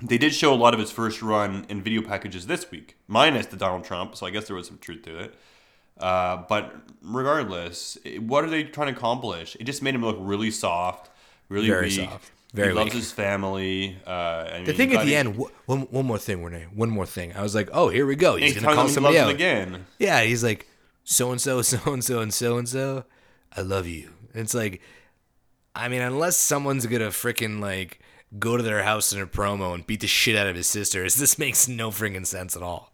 [0.00, 3.46] they did show a lot of his first run in video packages this week, minus
[3.46, 4.14] the Donald Trump.
[4.14, 5.34] So I guess there was some truth to it.
[6.00, 9.56] Uh, but regardless, what are they trying to accomplish?
[9.58, 11.10] It just made him look really soft,
[11.48, 12.08] really Very weak.
[12.10, 12.30] soft.
[12.54, 12.94] Very he loves weak.
[13.02, 13.98] his family.
[14.06, 16.66] Uh, I The mean, thing at the he- end, one, one more thing, Renee.
[16.74, 17.34] One more thing.
[17.34, 18.36] I was like, oh, here we go.
[18.36, 19.86] He's, he's gonna call somebody loves out him again.
[19.98, 20.66] Yeah, he's like,
[21.04, 23.04] so and so, so and so, and so and so.
[23.56, 24.10] I love you.
[24.34, 24.80] It's like,
[25.74, 28.00] I mean, unless someone's gonna freaking like
[28.38, 31.14] go to their house in a promo and beat the shit out of his sisters,
[31.20, 32.87] this makes no freaking sense at all.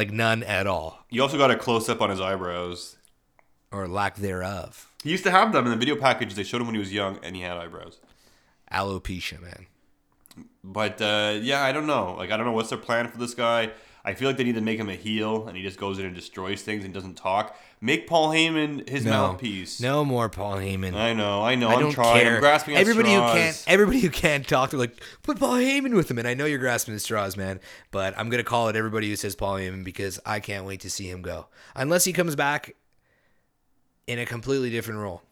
[0.00, 2.96] Like none at all, You also got a close up on his eyebrows.
[3.70, 4.90] or lack thereof.
[5.04, 6.36] He used to have them in the video packages.
[6.36, 8.00] They showed him when he was young, and he had eyebrows.
[8.72, 9.66] Alopecia, man.
[10.64, 12.14] But uh, yeah, I don't know.
[12.16, 13.72] Like I don't know what's their plan for this guy.
[14.02, 16.06] I feel like they need to make him a heel, and he just goes in
[16.06, 17.54] and destroys things and doesn't talk.
[17.82, 19.80] Make Paul Heyman his No, mouthpiece.
[19.80, 20.94] no more Paul Heyman.
[20.94, 21.68] I know, I know.
[21.70, 22.20] I I'm don't trying.
[22.20, 22.34] care.
[22.34, 23.32] I'm grasping everybody straws.
[23.32, 26.18] who can't, everybody who can't talk, they're like, put Paul Heyman with him.
[26.18, 27.58] And I know you're grasping at straws, man.
[27.90, 30.90] But I'm gonna call it everybody who says Paul Heyman because I can't wait to
[30.90, 31.46] see him go.
[31.74, 32.76] Unless he comes back
[34.06, 35.22] in a completely different role,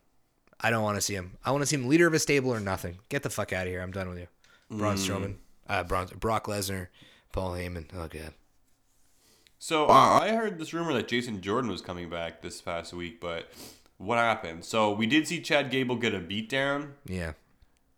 [0.59, 1.37] I don't want to see him.
[1.45, 2.99] I want to see him leader of a stable or nothing.
[3.11, 3.83] Get the fuck out of here.
[3.83, 4.27] I'm done with you.
[4.71, 5.07] Braun Mm.
[5.07, 5.35] Strowman,
[5.69, 6.89] uh, Braun, Brock Lesnar,
[7.33, 7.87] Paul Heyman.
[7.95, 8.33] Oh god.
[9.59, 13.21] So uh, I heard this rumor that Jason Jordan was coming back this past week,
[13.21, 13.51] but
[13.97, 14.65] what happened?
[14.65, 16.93] So we did see Chad Gable get a beatdown.
[17.07, 17.33] Yeah.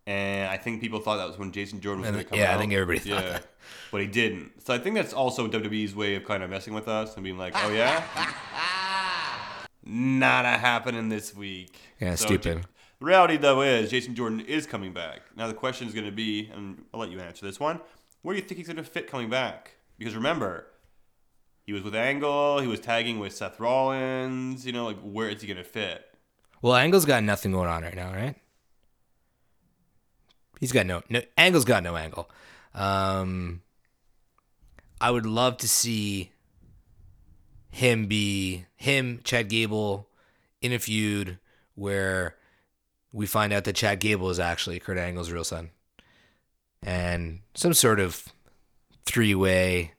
[0.07, 2.55] and I think people thought that was when Jason Jordan was going to come yeah,
[2.55, 3.45] I think everybody thought yeah, that.
[3.91, 4.63] but he didn't.
[4.65, 7.37] So I think that's also WWE's way of kind of messing with us and being
[7.37, 8.03] like, "Oh yeah,
[9.85, 12.65] not a happening this week." Yeah, So stupid.
[12.99, 15.21] The reality though is Jason Jordan is coming back.
[15.35, 17.79] Now the question is going to be, and I'll let you answer this one:
[18.23, 19.73] Where do you think he's going to fit coming back?
[19.99, 20.65] Because remember,
[21.63, 24.65] he was with Angle, he was tagging with Seth Rollins.
[24.65, 26.05] You know, like where is he to fit?
[26.61, 28.35] Well, Angle's got nothing going on right now, right?
[30.59, 32.29] He's got no, no Angle's got no angle.
[32.75, 33.61] Um,
[34.99, 36.31] I would love to see
[37.71, 40.07] him be him, Chad Gable,
[40.61, 41.39] in a feud
[41.73, 42.35] where
[43.11, 45.71] we find out that Chad Gable is actually Kurt Angle's real son,
[46.83, 48.27] and some sort of
[49.05, 49.93] three-way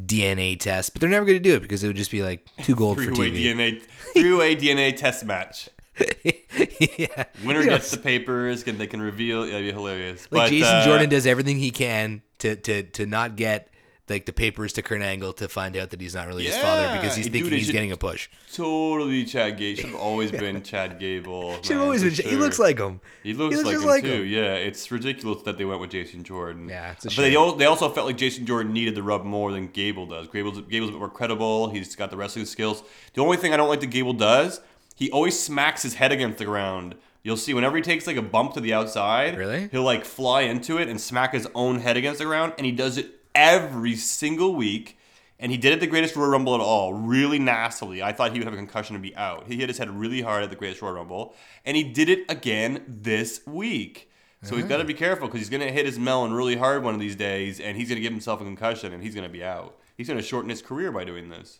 [0.00, 0.92] DNA test.
[0.92, 2.98] But they're never going to do it because it would just be like two gold
[2.98, 3.44] for TV.
[3.44, 3.82] DNA,
[4.12, 5.68] three-way DNA test match.
[5.98, 7.24] yeah.
[7.44, 9.46] Winner You know, gets the papers, and they can reveal.
[9.46, 10.28] Yeah, it'd be hilarious.
[10.30, 13.70] Like but, Jason uh, Jordan does everything he can to to to not get
[14.08, 16.96] like the papers to Kurt Angle to find out that he's not really his father
[17.00, 18.28] because he's dude, thinking it he's getting a push.
[18.52, 19.76] Totally, Chad Gable.
[19.76, 21.54] Should have always been Chad Gable.
[21.56, 22.30] Should have man, always for been.
[22.30, 23.00] He looks like him.
[23.22, 24.22] He looks, like, just him like too.
[24.22, 24.26] him.
[24.26, 26.68] Yeah, it's ridiculous that they went with Jason Jordan.
[26.68, 27.58] Yeah, it's a but they shame.
[27.58, 30.28] they also felt like Jason Jordan needed the rub more than Gable does.
[30.28, 31.70] Gable's Gable's a bit more credible.
[31.70, 32.82] He's got the wrestling skills.
[33.14, 34.60] The only thing I don't like that Gable does,
[34.94, 36.94] he always smacks his head against the ground.
[37.22, 39.68] You'll see whenever he takes like a bump to the outside, Really?
[39.72, 42.70] he'll like fly into it and smack his own head against the ground, and he
[42.70, 44.98] does it every single week.
[45.38, 48.02] And he did it the Greatest Royal Rumble at all, really nastily.
[48.02, 49.46] I thought he would have a concussion and be out.
[49.46, 51.34] He hit his head really hard at the Greatest Royal Rumble,
[51.66, 54.10] and he did it again this week.
[54.42, 56.84] So he's got to be careful because he's going to hit his melon really hard
[56.84, 59.26] one of these days, and he's going to give himself a concussion, and he's going
[59.26, 59.76] to be out.
[59.96, 61.58] He's going to shorten his career by doing this.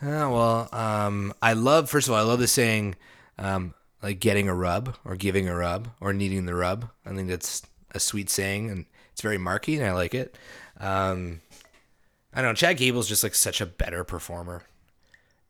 [0.00, 1.90] Oh, well, um, I love.
[1.90, 2.94] First of all, I love the saying,
[3.38, 6.90] um, like getting a rub or giving a rub or needing the rub.
[7.04, 10.36] I think that's a sweet saying, and it's very marky, and I like it.
[10.82, 11.40] Um,
[12.34, 12.54] I don't know.
[12.54, 14.64] Chad Gable's just like such a better performer,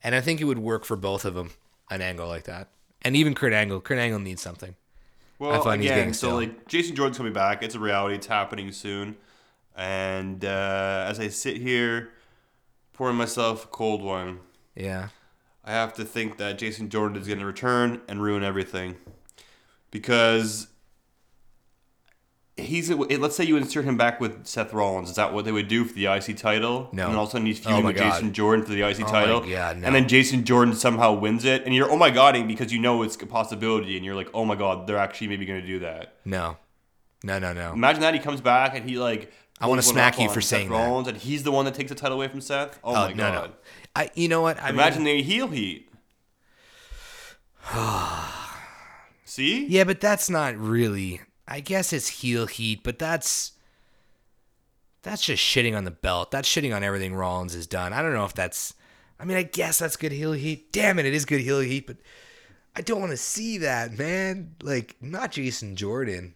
[0.05, 1.51] and I think it would work for both of them.
[1.91, 2.69] An angle like that,
[3.03, 3.81] and even Kurt Angle.
[3.81, 4.77] Kurt Angle needs something.
[5.39, 6.37] Well, find he's again, getting so stale.
[6.37, 7.63] like Jason Jordan's coming back.
[7.65, 8.15] It's a reality.
[8.15, 9.17] It's happening soon.
[9.75, 12.11] And uh, as I sit here
[12.93, 14.41] pouring myself a cold one,
[14.77, 15.09] Yeah.
[15.65, 18.97] I have to think that Jason Jordan is going to return and ruin everything
[19.91, 20.69] because
[22.57, 22.91] he's.
[22.91, 25.11] Let's say you insert him back with Seth Rollins.
[25.11, 26.89] Is that what they would do for the IC title?
[26.93, 27.05] No.
[27.05, 28.13] And then all of a sudden he's Oh feuding my with God.
[28.13, 29.41] Jason Jordan for the IC Oh my title.
[29.41, 29.87] God, no.
[29.87, 33.03] And then Jason Jordan somehow wins it, and you're oh my godding because you know
[33.03, 35.79] it's a possibility, and you're like oh my god, they're actually maybe going to do
[35.81, 36.15] that.
[36.25, 36.57] No.
[37.25, 37.39] No.
[37.39, 37.53] No.
[37.53, 37.73] No.
[37.73, 39.33] Imagine that he comes back and he like.
[39.61, 41.07] I wanna smack you for Seth saying that.
[41.09, 42.81] And he's the one that takes the title away from Seth.
[42.83, 43.51] Oh, Oh, my no, god!
[43.51, 43.57] no.
[43.95, 44.11] I.
[44.15, 44.61] You know what?
[44.61, 45.89] I Imagine Mean, the heel heat.
[49.25, 49.67] See?
[49.67, 51.21] yeah, but that's not really.
[51.47, 53.53] I guess it's heel heat, but that's.
[55.03, 56.31] That's just shitting on the belt.
[56.31, 57.93] That's shitting on everything Rollins has done.
[57.93, 58.75] I don't know if that's.
[59.19, 60.73] I mean, I guess that's good heel heat.
[60.73, 61.97] Damn it, it is good heel heat, but
[62.75, 64.55] I don't want to see that, man.
[64.63, 66.35] Like, not Jason Jordan.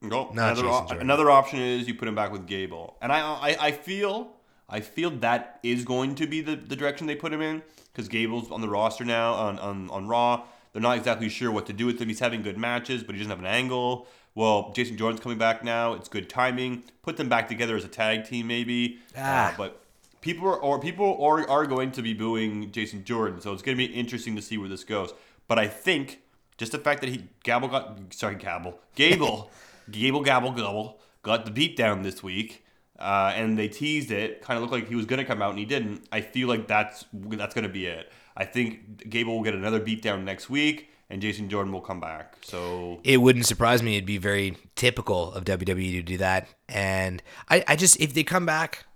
[0.00, 0.34] Nope.
[0.34, 1.00] Not another, Jason Jordan.
[1.00, 4.32] another option is you put him back with Gable, and I, I, I feel,
[4.68, 8.08] I feel that is going to be the, the direction they put him in because
[8.08, 10.44] Gable's on the roster now on, on on Raw.
[10.72, 12.08] They're not exactly sure what to do with him.
[12.08, 14.06] He's having good matches, but he doesn't have an angle.
[14.36, 15.94] Well, Jason Jordan's coming back now.
[15.94, 16.84] It's good timing.
[17.02, 18.98] Put them back together as a tag team, maybe.
[19.16, 19.52] Ah.
[19.52, 19.82] Uh, but
[20.20, 23.76] people are or people are, are going to be booing Jason Jordan, so it's going
[23.76, 25.14] to be interesting to see where this goes.
[25.48, 26.20] But I think
[26.58, 29.50] just the fact that he Gable got sorry Gable Gable
[29.90, 32.62] Gable Gable Gable got the beat down this week,
[32.98, 34.42] uh, and they teased it.
[34.42, 36.06] Kind of looked like he was going to come out and he didn't.
[36.12, 38.12] I feel like that's that's going to be it.
[38.36, 42.00] I think Gable will get another beat down next week, and Jason Jordan will come
[42.00, 42.36] back.
[42.42, 43.96] So it wouldn't surprise me.
[43.96, 46.48] It'd be very typical of WWE to do that.
[46.68, 48.86] And I, I just, if they come back,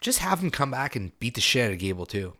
[0.00, 2.34] just have them come back and beat the shit out of Gable too.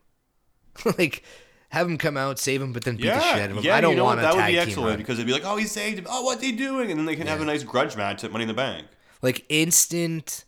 [0.98, 1.22] like,
[1.68, 3.64] have him come out, save him, but then beat the shit out of him.
[3.64, 5.56] yeah, I don't you know want that would be excellent because it'd be like, "Oh,
[5.56, 6.06] he saved him.
[6.08, 8.42] Oh, what's he doing?" And then they can have a nice grudge match at Money
[8.42, 8.86] in the Bank.
[9.22, 10.44] like instant.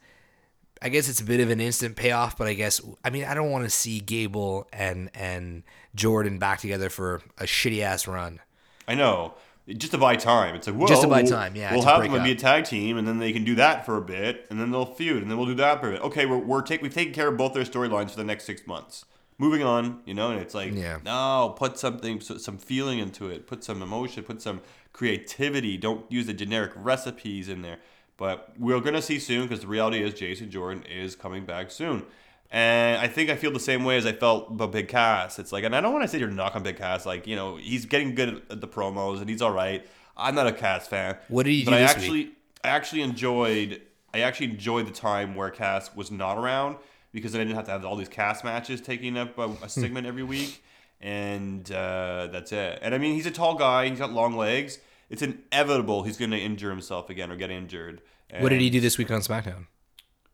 [0.84, 3.34] I guess it's a bit of an instant payoff, but I guess I mean I
[3.34, 5.62] don't want to see Gable and and
[5.94, 8.40] Jordan back together for a shitty ass run.
[8.86, 9.34] I know.
[9.66, 10.54] Just to buy time.
[10.56, 12.66] It's like, well, Just to buy we'll- time, yeah, We'll have them be a tag
[12.66, 15.30] team, and then they can do that for a bit, and then they'll feud, and
[15.30, 16.02] then we'll do that for a bit.
[16.02, 18.66] Okay, we're, we're take, we've taken care of both their storylines for the next six
[18.66, 19.06] months.
[19.38, 20.98] Moving on, you know, and it's like, Yeah.
[21.02, 24.60] no, put something, some feeling into it, put some emotion, put some
[24.92, 25.78] creativity.
[25.78, 27.78] Don't use the generic recipes in there.
[28.16, 32.04] But we're gonna see soon because the reality is Jason Jordan is coming back soon.
[32.50, 35.40] And I think I feel the same way as I felt about Big Cass.
[35.40, 37.04] It's like, and I don't want to say you're knock on Big Cass.
[37.04, 39.84] Like, you know, he's getting good at the promos and he's all right.
[40.16, 41.16] I'm not a Cass fan.
[41.26, 42.30] What did he but do I this actually,
[42.62, 43.82] I actually enjoyed.
[44.12, 46.76] I actually enjoyed the time where Cass was not around
[47.12, 49.68] because then I didn't have to have all these Cass matches taking up a, a
[49.68, 50.62] segment every week,
[51.00, 52.78] and uh, that's it.
[52.82, 53.88] And I mean, he's a tall guy.
[53.88, 54.78] He's got long legs.
[55.14, 58.02] It's inevitable he's going to injure himself again or get injured.
[58.40, 59.66] What did he do this week on SmackDown?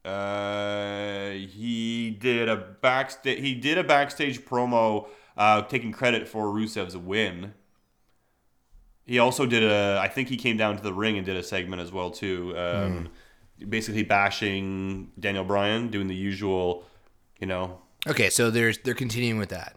[0.06, 3.40] Uh, he did a backstage.
[3.40, 7.52] He did a backstage promo, uh, taking credit for Rusev's win.
[9.04, 10.00] He also did a.
[10.02, 12.56] I think he came down to the ring and did a segment as well too.
[12.56, 13.10] Um,
[13.68, 16.86] Basically bashing Daniel Bryan, doing the usual,
[17.38, 17.82] you know.
[18.08, 19.76] Okay, so there's they're continuing with that.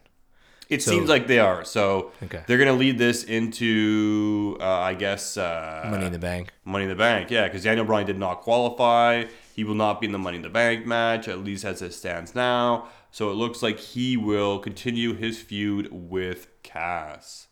[0.74, 1.64] It So- seems like they are.
[1.64, 2.42] So Okay.
[2.48, 6.52] they're gonna lead this into, uh, I guess, uh, Money in the Bank.
[6.66, 9.26] Money in the Bank, yeah, because Daniel Bryan did not qualify.
[9.56, 11.94] He will not be in the Money in the Bank match, at least as it
[11.94, 12.88] stands now.
[13.12, 17.48] So it looks like he will continue his feud with Cass.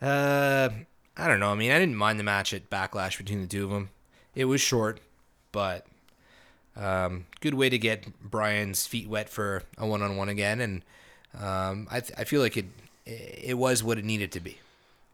[0.00, 0.68] Uh,
[1.16, 1.50] I don't know.
[1.50, 3.90] I mean, I didn't mind the match at Backlash between the two of them.
[4.34, 5.00] It was short,
[5.50, 5.86] but
[6.76, 10.82] um, good way to get Bryan's feet wet for a one-on-one again, and
[11.38, 12.66] um, I th- I feel like it
[13.06, 14.58] it was what it needed to be.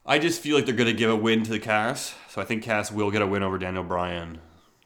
[0.05, 2.15] I just feel like they're going to give a win to the Cass.
[2.31, 4.39] So I think Cass will get a win over Daniel Bryan.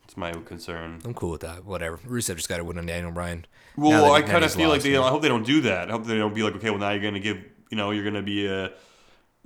[0.04, 1.00] It's my concern.
[1.04, 1.64] I'm cool with that.
[1.64, 1.98] Whatever.
[1.98, 3.46] Rusev just got to win on Daniel Bryan.
[3.76, 4.96] Well, I kind of feel like they.
[4.96, 5.88] I hope they don't do that.
[5.88, 7.38] I hope they don't be like, okay, well now you're going to give,
[7.70, 8.72] you know, you're going to be a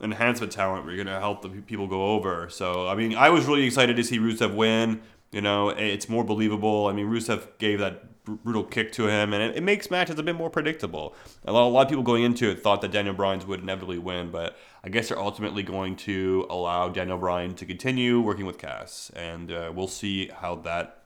[0.03, 2.49] enhancement talent where you're going to help the people go over.
[2.49, 5.03] So I mean, I was really excited to see Rusev win.
[5.33, 6.87] You know, it's more believable.
[6.87, 10.23] I mean, Rusev gave that brutal kick to him, and it, it makes matches a
[10.23, 11.15] bit more predictable.
[11.45, 13.99] A lot, a lot of people going into it thought that Daniel Bryan would inevitably
[13.99, 18.59] win, but I guess they're ultimately going to allow Daniel Bryan to continue working with
[18.59, 21.05] Cass, and uh, we'll see how that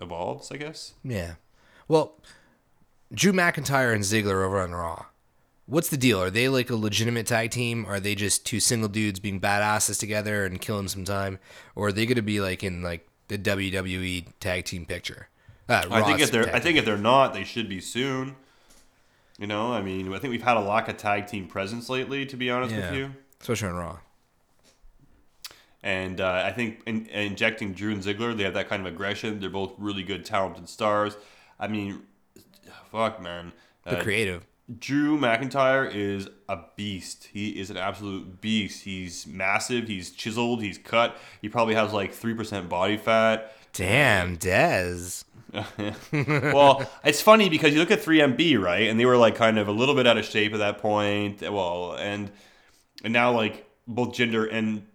[0.00, 0.52] evolves.
[0.52, 0.94] I guess.
[1.02, 1.34] Yeah.
[1.88, 2.20] Well,
[3.12, 5.06] Drew McIntyre and Ziggler over on Raw.
[5.66, 6.22] What's the deal?
[6.22, 7.86] Are they like a legitimate tag team?
[7.86, 11.40] Are they just two single dudes being badasses together and killing some time?
[11.74, 15.28] Or are they going to be like in like the WWE tag team picture?
[15.68, 18.36] Uh, I think if they're I think if they're not, they should be soon.
[19.38, 22.24] You know, I mean, I think we've had a lack of tag team presence lately,
[22.26, 22.80] to be honest team.
[22.80, 23.10] with you.
[23.40, 23.98] especially on Raw.
[25.82, 29.38] And uh, I think in, injecting Drew and Ziggler, they have that kind of aggression.
[29.38, 31.16] They're both really good, talented stars.
[31.60, 32.02] I mean,
[32.90, 33.52] fuck, man.
[33.84, 34.46] The Uh, creative.
[34.78, 37.28] Drew McIntyre is a beast.
[37.32, 38.82] He is an absolute beast.
[38.82, 39.86] He's massive.
[39.86, 40.60] He's chiseled.
[40.60, 41.16] He's cut.
[41.40, 43.52] He probably has like three percent body fat.
[43.72, 45.24] Damn, Dez.
[46.52, 48.88] well, it's funny because you look at 3MB, right?
[48.88, 51.42] And they were like kind of a little bit out of shape at that point.
[51.42, 52.30] Well, and
[53.04, 54.86] and now like both Jinder and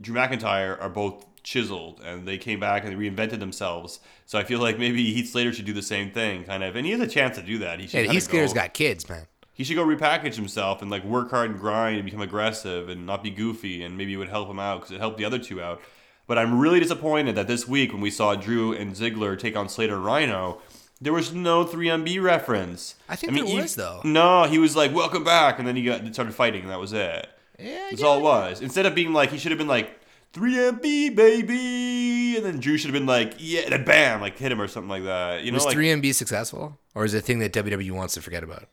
[0.00, 4.00] Drew McIntyre are both chiseled and they came back and they reinvented themselves.
[4.26, 6.76] So I feel like maybe Heath Slater should do the same thing, kind of.
[6.76, 7.80] And he has a chance to do that.
[7.80, 9.26] He should Yeah, Heath Slater's go- got kids, man.
[9.52, 13.06] he should go repackage himself and like work hard and grind and become aggressive and
[13.06, 15.38] not be goofy and maybe it would help him out because it helped the other
[15.38, 15.80] two out.
[16.26, 19.68] But I'm really disappointed that this week when we saw Drew and Ziggler take on
[19.68, 20.58] Slater Rhyno,
[21.00, 22.94] there was no 3MB reference.
[23.08, 24.00] I think there he- was, though.
[24.04, 26.92] No, he was like, "Welcome back," and then he got started fighting, and that was
[26.92, 27.28] it.
[27.58, 28.60] Yeah, That's all it was.
[28.60, 29.98] Instead of being like, he should have been like
[30.32, 34.50] 3MB baby, and then Drew should have been like, "Yeah," and then bam, like hit
[34.50, 35.44] him or something like that.
[35.44, 36.78] You know, Was like 3MB successful?
[36.94, 38.68] Or is it a thing that WWE wants to forget about?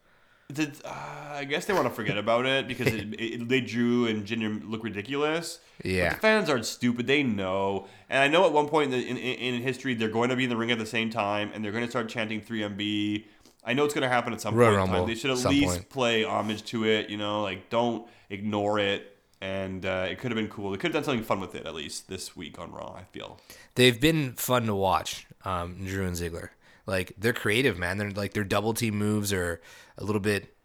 [0.51, 0.89] did, uh,
[1.31, 4.67] I guess they want to forget about it because it, it, they drew and Jinder
[4.67, 5.59] look ridiculous.
[5.83, 6.09] Yeah.
[6.09, 7.07] But the fans aren't stupid.
[7.07, 7.87] They know.
[8.09, 10.49] And I know at one point in, in, in history, they're going to be in
[10.49, 13.25] the ring at the same time and they're going to start chanting 3MB.
[13.63, 14.93] I know it's going to happen at some Royal point in time.
[14.93, 15.89] Rumble, They should at least point.
[15.89, 17.09] play homage to it.
[17.09, 19.15] You know, like don't ignore it.
[19.41, 20.71] And uh, it could have been cool.
[20.71, 22.93] They could have done something fun with it at least this week on Raw.
[22.93, 23.39] I feel.
[23.75, 26.49] They've been fun to watch, um, Drew and Ziggler.
[26.85, 27.97] Like they're creative, man.
[27.97, 29.61] They're like their double team moves are
[29.97, 30.55] a little bit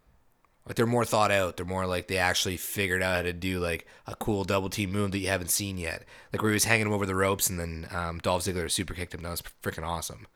[0.67, 1.57] like they're more thought out.
[1.57, 4.91] They're more like they actually figured out how to do like a cool double team
[4.91, 6.05] move that you haven't seen yet.
[6.33, 8.95] Like where he was hanging him over the ropes and then um, Dolph Ziggler super
[8.95, 9.23] kicked him.
[9.23, 10.27] That was freaking awesome.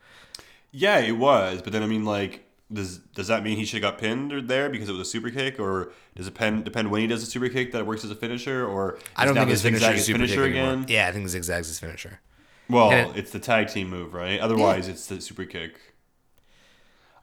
[0.71, 1.61] Yeah, it was.
[1.61, 4.41] But then I mean, like, does does that mean he should have got pinned or
[4.41, 7.23] there because it was a super kick, or does it depend depend when he does
[7.23, 9.91] a super kick that it works as a finisher, or I don't think his finisher
[9.93, 10.73] is super finisher kick anymore.
[10.73, 10.85] again?
[10.87, 12.19] Yeah, I think zigzag's his finisher.
[12.69, 14.39] Well, it- it's the tag team move, right?
[14.39, 15.79] Otherwise, it's the super kick.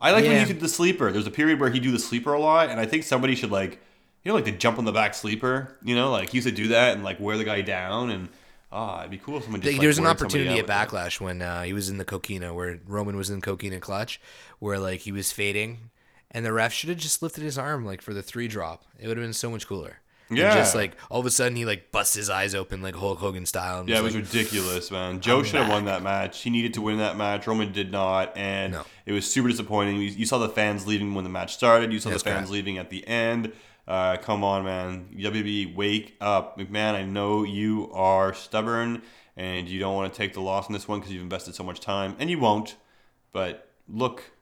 [0.00, 1.10] I like when he did the sleeper.
[1.10, 3.50] There's a period where he do the sleeper a lot, and I think somebody should
[3.50, 3.80] like,
[4.24, 5.76] you know, like the jump on the back sleeper.
[5.82, 8.28] You know, like he used to do that and like wear the guy down, and
[8.72, 9.64] ah, it'd be cool if someone just.
[9.64, 10.66] There- like, There's an opportunity at.
[10.66, 14.20] Backlash when uh, he was in the Coquina, where Roman was in Coquina clutch,
[14.58, 15.90] where like he was fading,
[16.30, 18.84] and the ref should have just lifted his arm like for the three drop.
[18.98, 19.98] It would have been so much cooler.
[20.28, 20.54] And Yeah.
[20.56, 23.46] just like all of a sudden he like busts his eyes open like Hulk Hogan
[23.46, 23.84] style.
[23.88, 25.20] Yeah, it was like, ridiculous, man.
[25.20, 26.42] Joe should have won that match.
[26.42, 27.46] He needed to win that match.
[27.46, 28.82] Roman did not, and No.
[29.06, 29.98] it was super disappointing.
[29.98, 31.92] You, you saw the fans leaving when the match started.
[31.92, 32.52] You saw That's the fans crap.
[32.54, 33.52] leaving at the end.
[33.86, 35.08] Uh, come on, man.
[35.16, 36.58] WB, wake up.
[36.58, 39.02] McMahon, I know you are stubborn
[39.36, 41.62] and you don't want to take the loss in this one because you've invested so
[41.62, 42.76] much time, and you won't.
[43.32, 44.32] But look,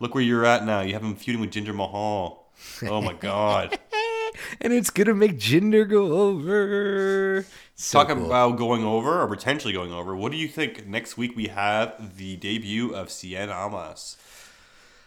[0.00, 0.80] look where you're at now.
[0.80, 2.50] You have him feuding with Jinder Mahal.
[2.82, 3.78] Oh my God.
[4.60, 7.44] and it's gonna make Jinder go over.
[7.76, 8.26] So Talk cool.
[8.26, 10.14] about going over or potentially going over.
[10.14, 14.16] What do you think next week we have the debut of Cien Almas?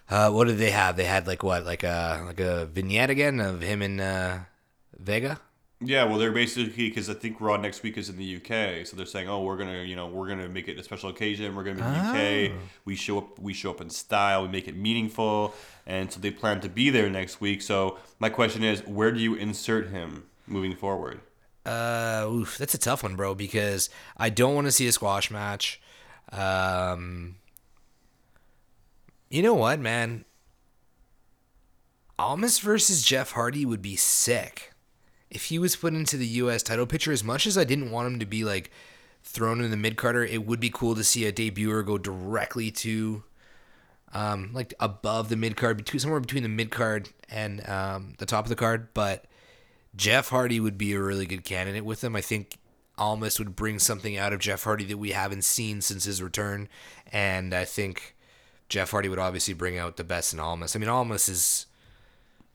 [0.10, 0.96] Uh, what did they have?
[0.98, 4.44] They had like what, like a like a vignette again of him in uh,
[4.98, 5.40] Vega.
[5.86, 8.96] Yeah, well, they're basically because I think Raw next week is in the UK, so
[8.96, 11.56] they're saying, "Oh, we're gonna, you know, we're gonna make it a special occasion.
[11.56, 12.62] We're gonna be in the UK.
[12.86, 14.44] We show up, we show up in style.
[14.44, 15.54] We make it meaningful."
[15.86, 17.62] And so they plan to be there next week.
[17.62, 21.20] So my question is, where do you insert him moving forward?
[21.66, 23.36] Uh, oof, that's a tough one, bro.
[23.36, 25.82] Because I don't want to see a squash match.
[26.32, 27.36] Um,
[29.34, 30.26] you know what, man?
[32.20, 34.74] Almas versus Jeff Hardy would be sick
[35.32, 36.62] if he was put into the U.S.
[36.62, 37.12] title picture.
[37.12, 38.70] As much as I didn't want him to be like
[39.24, 42.70] thrown in the mid carder, it would be cool to see a debuter go directly
[42.70, 43.24] to,
[44.14, 48.28] um, like above the mid card, between somewhere between the mid card and um, the
[48.28, 48.94] top of the card.
[48.94, 49.26] But
[49.96, 52.16] Jeff Hardy would be a really good candidate with him.
[52.16, 52.60] I think
[53.00, 56.70] Almas would bring something out of Jeff Hardy that we haven't seen since his return,
[57.12, 58.14] and I think
[58.70, 60.76] Jeff Hardy would obviously bring out the best in Almas.
[60.76, 61.66] I mean, Almas is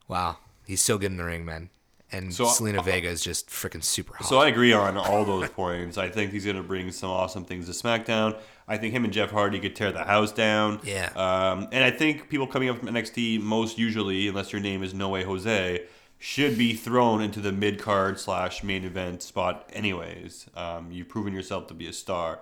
[0.07, 1.69] wow, he's so good in the ring, man.
[2.11, 4.27] And So, Zelina uh, Vega is just freaking super hot.
[4.27, 5.97] So I agree on all those points.
[5.97, 8.35] I think he's going to bring some awesome things to SmackDown.
[8.67, 10.79] I think him and Jeff Hardy could tear the house down.
[10.83, 11.11] Yeah.
[11.15, 14.93] Um, and I think people coming up from NXT, most usually, unless your name is
[14.93, 15.83] No Way Jose,
[16.17, 20.47] should be thrown into the mid card slash main event spot, anyways.
[20.55, 22.39] Um, you've proven yourself to be a star.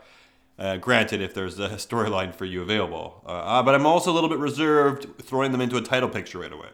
[0.59, 3.23] Uh, granted, if there's a storyline for you available.
[3.25, 6.39] Uh, uh, but I'm also a little bit reserved throwing them into a title picture
[6.39, 6.69] right away.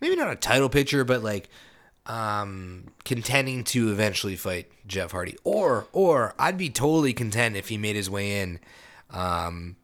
[0.00, 1.48] Maybe not a title picture, but like
[2.06, 5.36] um contending to eventually fight Jeff Hardy.
[5.44, 8.58] Or or I'd be totally content if he made his way in
[9.10, 9.76] um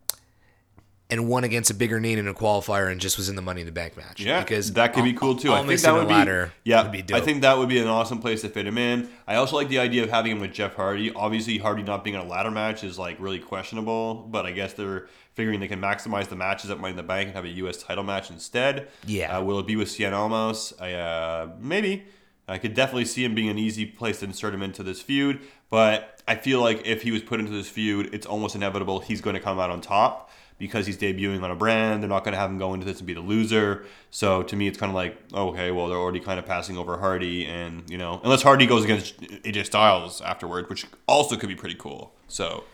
[1.09, 3.61] and won against a bigger name in a qualifier and just was in the Money
[3.61, 4.21] in the Bank match.
[4.21, 5.53] Yeah, because that could be cool too.
[5.53, 6.83] I think that would be yeah.
[6.83, 9.09] would be I think that would be an awesome place to fit him in.
[9.27, 11.13] I also like the idea of having him with Jeff Hardy.
[11.15, 14.73] Obviously, Hardy not being in a ladder match is like really questionable, but I guess
[14.73, 17.49] they're figuring they can maximize the matches at Money in the Bank and have a
[17.49, 17.83] U.S.
[17.83, 18.89] title match instead.
[19.07, 19.39] Yeah.
[19.39, 20.73] uh, will it be with Cien Almas?
[20.81, 22.05] I, uh, maybe.
[22.49, 25.41] I could definitely see him being an easy place to insert him into this feud,
[25.69, 29.21] but I feel like if he was put into this feud, it's almost inevitable he's
[29.21, 32.03] going to come out on top because he's debuting on a brand.
[32.03, 33.85] They're not going to have him go into this and be the loser.
[34.11, 36.97] So to me, it's kind of like, okay, well, they're already kind of passing over
[36.99, 41.55] Hardy, and you know, unless Hardy goes against AJ Styles afterwards, which also could be
[41.57, 42.13] pretty cool.
[42.29, 42.65] So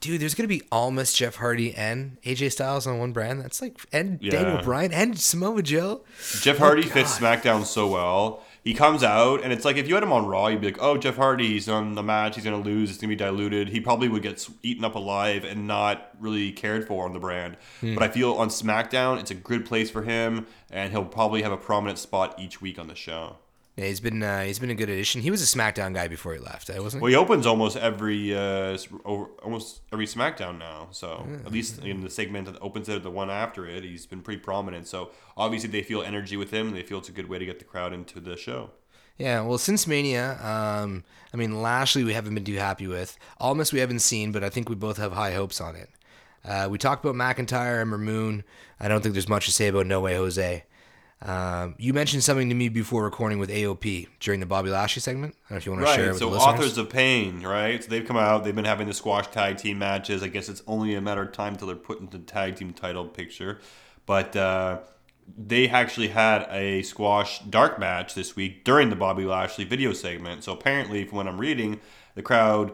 [0.00, 3.42] Dude, there's gonna be Almas, Jeff Hardy, and AJ Styles on one brand.
[3.42, 4.30] That's like and Yeah.
[4.30, 6.00] Daniel Bryan and Samoa Joe.
[6.40, 6.92] Jeff Hardy oh, God.
[6.94, 8.42] fits SmackDown so well.
[8.62, 10.82] He comes out, and it's like if you had him on Raw, you'd be like,
[10.82, 12.34] "Oh, Jeff Hardy, he's on the match.
[12.34, 12.90] He's gonna lose.
[12.90, 13.68] It's gonna be diluted.
[13.68, 17.56] He probably would get eaten up alive and not really cared for on the brand."
[17.80, 17.94] Hmm.
[17.94, 21.52] But I feel on SmackDown, it's a good place for him, and he'll probably have
[21.52, 23.36] a prominent spot each week on the show.
[23.80, 25.22] Yeah, he's been uh, he's been a good addition.
[25.22, 27.02] He was a SmackDown guy before he left, uh, wasn't he?
[27.02, 28.76] Well, he opens almost every uh,
[29.42, 30.88] almost every SmackDown now.
[30.90, 34.20] So at least in the segment that opens it, the one after it, he's been
[34.20, 34.86] pretty prominent.
[34.86, 36.68] So obviously they feel energy with him.
[36.68, 38.68] and They feel it's a good way to get the crowd into the show.
[39.16, 41.02] Yeah, well, since Mania, um,
[41.32, 43.16] I mean, Lashley we haven't been too happy with.
[43.38, 45.88] Almas we haven't seen, but I think we both have high hopes on it.
[46.44, 48.44] Uh, we talked about McIntyre and Moon.
[48.78, 50.64] I don't think there's much to say about No Way Jose.
[51.22, 55.34] Um, you mentioned something to me before recording with AOP during the Bobby Lashley segment.
[55.34, 56.08] I don't know if you want to share Right.
[56.12, 56.54] with So the listeners.
[56.54, 57.84] authors of pain, right?
[57.84, 58.42] So they've come out.
[58.44, 60.22] They've been having the squash tag team matches.
[60.22, 62.72] I guess it's only a matter of time till they're put into the tag team
[62.72, 63.58] title picture.
[64.06, 64.78] But uh,
[65.36, 70.42] they actually had a squash dark match this week during the Bobby Lashley video segment.
[70.44, 71.80] So apparently, from what I'm reading,
[72.14, 72.72] the crowd.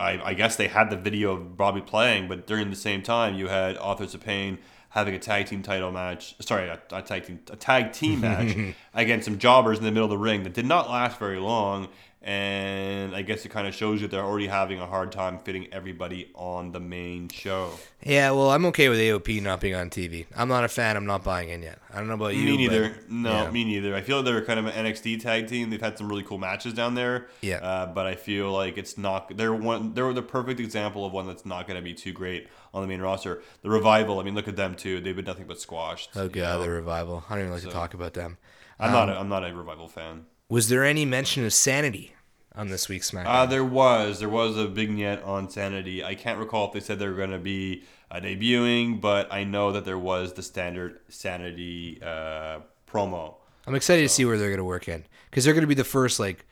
[0.00, 3.34] I, I guess they had the video of Bobby playing, but during the same time,
[3.36, 4.58] you had Authors of Pain
[4.92, 6.34] having a tag team title match.
[6.40, 8.56] Sorry, a, a tag team a tag team match
[8.94, 11.88] against some jobbers in the middle of the ring that did not last very long.
[12.24, 15.66] And I guess it kind of shows you they're already having a hard time fitting
[15.72, 17.72] everybody on the main show.
[18.04, 20.26] Yeah, well, I'm okay with AOP not being on TV.
[20.36, 20.96] I'm not a fan.
[20.96, 21.80] I'm not buying in yet.
[21.92, 22.44] I don't know about you.
[22.44, 22.90] me neither.
[22.90, 23.50] but- no, yeah.
[23.50, 23.94] me neither.
[23.94, 25.70] I feel like they're kind of an NXT tag team.
[25.70, 27.26] They've had some really cool matches down there.
[27.40, 27.56] Yeah.
[27.56, 29.36] Uh, but I feel like it's not.
[29.36, 29.94] They're one.
[29.94, 32.88] They're the perfect example of one that's not going to be too great on the
[32.88, 33.42] main roster.
[33.62, 34.20] The revival.
[34.20, 35.00] I mean, look at them too.
[35.00, 36.10] They've been nothing but squashed.
[36.14, 36.62] Oh you know?
[36.62, 37.24] the revival.
[37.28, 38.38] I don't even like to talk about them.
[38.78, 39.08] I'm not.
[39.08, 40.26] A, I'm not a revival fan.
[40.52, 42.12] Was there any mention of sanity
[42.54, 43.24] on this week's SmackDown?
[43.26, 46.04] Uh, there was there was a vignette on Sanity.
[46.04, 49.44] I can't recall if they said they were going to be uh, debuting, but I
[49.44, 53.36] know that there was the standard Sanity uh, promo
[53.66, 55.74] I'm excited to see where they're going to work in because they're going to be
[55.74, 56.44] the first, like,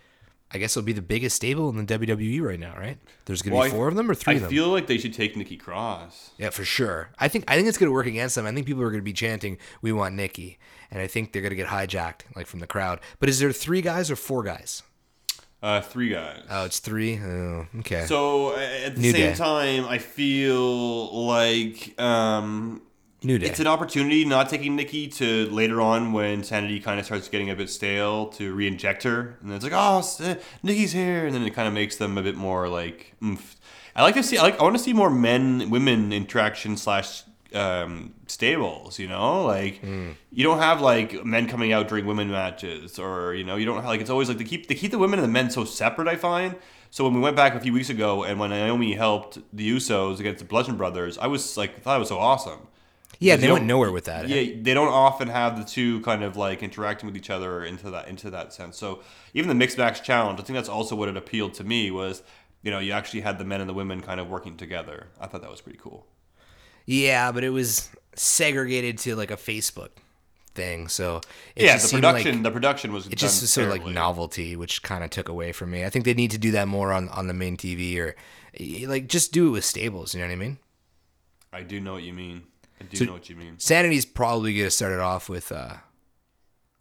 [0.51, 2.97] I guess it'll be the biggest stable in the WWE right now, right?
[3.27, 4.49] There's going to Well, be I- four of them or three I of them.
[4.49, 6.31] I feel like they should take Nikki Cross.
[6.39, 7.11] yeah, for sure.
[7.19, 8.47] I think I think it's going to work against them.
[8.47, 10.59] I think people are going to be chanting, "We want Nikki,"
[10.91, 13.01] and I think they're going to get hijacked like from the crowd.
[13.19, 14.83] But is there three guys or four guys?
[15.63, 16.43] Uh, three guys.
[16.49, 17.19] Oh, it's three.
[17.19, 18.07] Oh, okay.
[18.07, 19.35] So at the New same Day.
[19.37, 22.81] time, I feel like um,
[23.23, 23.47] New Day.
[23.47, 27.51] it's an opportunity not taking Nikki to later on when Sanity kind of starts getting
[27.51, 30.03] a bit stale to re-inject her, and then it's like, oh,
[30.63, 33.15] Nikki's here, and then it kind of makes them a bit more like.
[33.23, 33.57] Oomph.
[33.95, 34.39] I like to see.
[34.39, 34.59] I like.
[34.59, 37.25] I want to see more men women interaction slash
[37.55, 38.99] um, stables.
[38.99, 43.45] You know, like you don't have like men coming out during women matches, or you
[43.45, 45.29] know, you don't have like it's always like they keep they keep the women and
[45.29, 46.09] the men so separate.
[46.09, 46.57] I find.
[46.93, 50.19] So when we went back a few weeks ago, and when Naomi helped the Usos
[50.19, 52.67] against the Bludgeon Brothers, I was like, thought it was so awesome.
[53.21, 54.29] yeah, Because they went nowhere with that.
[54.29, 57.91] Yeah, they don't often have the two kind of like interacting with each other into
[57.93, 58.77] that into that sense.
[58.77, 59.03] So
[59.35, 62.25] even the mixed match challenge, I think that's also what it appealed to me was,
[62.65, 65.07] you know, you actually had the men and the women kind of working together.
[65.21, 66.07] I thought that was pretty cool.
[66.87, 69.91] Yeah, but it was segregated to like a Facebook
[70.55, 71.21] thing, so
[71.57, 74.57] yeah, just the production Like, the production was it just was sort of like novelty,
[74.57, 75.85] which kind of took away from me.
[75.85, 78.17] I think they need to do that more on on the main TV or
[78.89, 80.13] like just do it with stables.
[80.15, 80.59] You know what I mean?
[81.53, 82.43] I do know what you mean.
[82.81, 83.59] I do So- know what you mean.
[83.59, 85.75] Sanity's probably gonna start it off with uh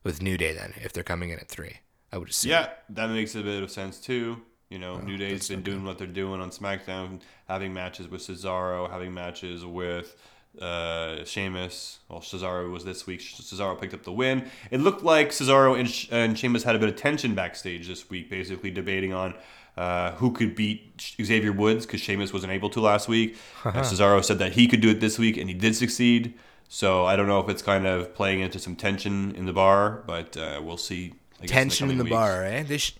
[0.03, 1.77] with New Day then if they're coming in at three.
[2.11, 2.49] I would assume.
[2.51, 4.41] Yeah, that makes a bit of sense too.
[4.69, 8.89] You know, New Day's been doing what they're doing on SmackDown, having matches with Cesaro,
[8.89, 10.15] having matches with
[10.61, 11.99] uh, Sheamus.
[12.07, 13.19] Well, Cesaro was this week.
[13.21, 14.47] Cesaro picked up the win.
[14.69, 18.09] It looked like Cesaro and, Sh- and Sheamus had a bit of tension backstage this
[18.11, 19.33] week, basically debating on
[19.75, 23.37] uh, who could beat Xavier Woods because Sheamus wasn't able to last week.
[23.65, 26.33] Uh, Cesaro said that he could do it this week, and he did succeed.
[26.69, 30.03] So I don't know if it's kind of playing into some tension in the bar,
[30.05, 31.13] but uh, we'll see.
[31.45, 32.15] Tension in the, coming weeks.
[32.15, 32.67] bar, right?
[32.67, 32.95] They sh-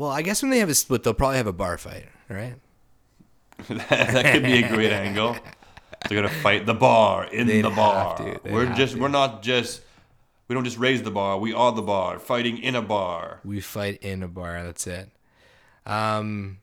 [0.00, 2.54] well, I guess when they have a split, they'll probably have a bar fight, right?
[3.68, 5.36] that could be a great angle.
[6.08, 8.40] They're gonna fight the bar in They'd the bar.
[8.50, 8.98] We're just to.
[8.98, 9.82] we're not just
[10.48, 11.38] we don't just raise the bar.
[11.38, 13.40] We are the bar, fighting in a bar.
[13.44, 14.64] We fight in a bar.
[14.64, 15.10] That's it.
[15.84, 16.60] Um,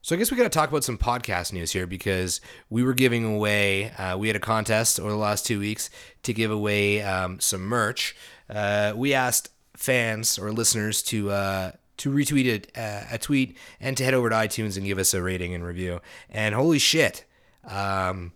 [0.00, 2.40] so I guess we got to talk about some podcast news here because
[2.70, 3.90] we were giving away.
[3.90, 5.90] Uh, we had a contest over the last two weeks
[6.22, 8.16] to give away um, some merch.
[8.48, 13.96] Uh, we asked fans or listeners to uh, to retweet a, uh, a tweet and
[13.96, 16.00] to head over to iTunes and give us a rating and review.
[16.28, 17.24] And holy shit,
[17.64, 18.32] um,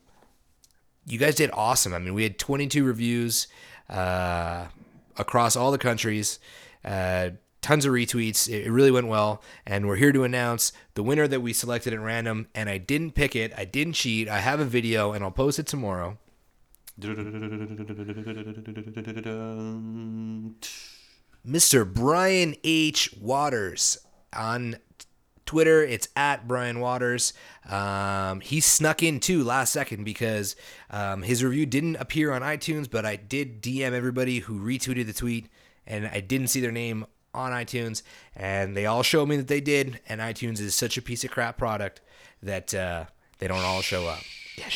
[1.06, 1.94] you guys did awesome.
[1.94, 3.48] I mean, we had 22 reviews
[3.88, 4.66] uh,
[5.16, 6.38] across all the countries,
[6.84, 7.30] uh,
[7.62, 8.48] tons of retweets.
[8.48, 9.42] It it really went well.
[9.66, 12.48] And we're here to announce the winner that we selected at random.
[12.54, 14.28] And I didn't pick it, I didn't cheat.
[14.28, 16.18] I have a video and I'll post it tomorrow.
[21.46, 21.90] Mr.
[21.90, 23.14] Brian H.
[23.20, 23.98] Waters
[24.36, 24.76] on
[25.46, 25.82] Twitter.
[25.82, 27.32] It's at Brian Waters.
[27.68, 30.56] Um, he snuck in too last second because
[30.90, 35.12] um, his review didn't appear on iTunes, but I did DM everybody who retweeted the
[35.12, 35.48] tweet,
[35.86, 38.02] and I didn't see their name on iTunes,
[38.36, 40.00] and they all showed me that they did.
[40.08, 42.00] And iTunes is such a piece of crap product
[42.42, 43.04] that uh,
[43.38, 44.22] they don't all show up.
[44.56, 44.74] Yes.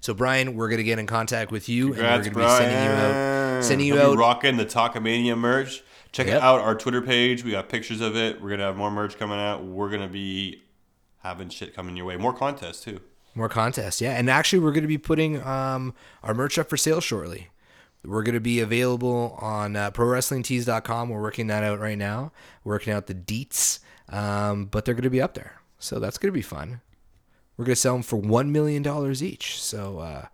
[0.00, 2.84] So Brian, we're gonna get in contact with you, Congrats, and we're gonna be sending
[2.84, 3.39] you out.
[3.62, 5.82] Sending you out rocking the Talkamania merch.
[6.12, 6.42] Check Yep.
[6.42, 7.44] out our Twitter page.
[7.44, 8.40] We got pictures of it.
[8.40, 9.64] We're gonna have more merch coming out.
[9.64, 10.62] We're gonna be
[11.18, 12.16] having shit coming your way.
[12.16, 13.00] More contests too.
[13.34, 14.12] More contests, yeah.
[14.18, 15.94] And actually, we're going to be putting um,
[16.24, 17.48] our merch up for sale shortly.
[18.04, 21.10] We're going to be available on uh, ProWrestlingTees.com.
[21.10, 22.32] We're working that out right now,
[22.64, 25.60] working out the deets, um, but they're going to be up there.
[25.78, 26.80] So that's going to be fun.
[27.56, 28.84] We're going to sell them for $1 million
[29.22, 29.62] each.
[29.62, 30.26] So uh,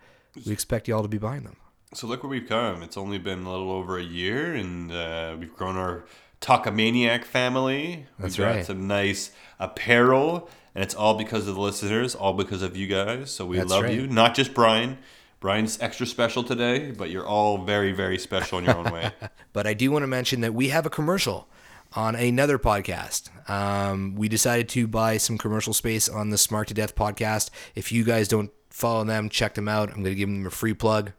[0.47, 1.57] we expect y'all to be buying them.
[1.95, 2.83] So look where we've come.
[2.83, 6.05] It's only been a little over a year, and uh, we've grown our
[6.41, 8.07] Talkamaniac family.
[8.19, 12.63] That's we've got some nice apparel, and it's all because of the listeners, all because
[12.63, 13.31] of you guys.
[13.31, 13.95] So we That's love right.
[13.95, 14.07] you.
[14.07, 14.99] Not just Brian.
[15.39, 19.13] Brian's extra special today, but you're all very, very special in your own way.
[19.53, 21.49] But I do want to mention that we have a commercial
[21.95, 23.31] on another podcast.
[23.49, 27.49] Um, we decided to buy some commercial space on the Smart to Death podcast.
[27.75, 29.89] If you guys don't follow them, check them out.
[29.89, 31.13] I'm going to give them a free plug.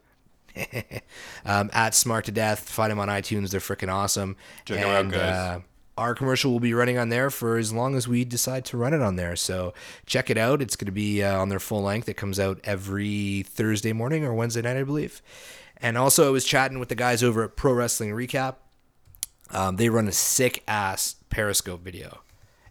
[1.45, 3.49] um, at Smart to Death, find them on iTunes.
[3.49, 4.36] They're freaking awesome.
[4.66, 5.22] Check 'em out, guys.
[5.22, 5.60] Uh,
[5.97, 8.93] our commercial will be running on there for as long as we decide to run
[8.93, 9.36] it on there.
[9.36, 9.74] So
[10.05, 10.62] check it out.
[10.62, 12.08] It's going to be uh, on their full length.
[12.08, 15.22] It comes out every Thursday morning or Wednesday night, I believe.
[15.82, 18.55] And also, I was chatting with the guys over at Pro Wrestling Recap.
[19.49, 22.20] Um, they run a sick ass Periscope video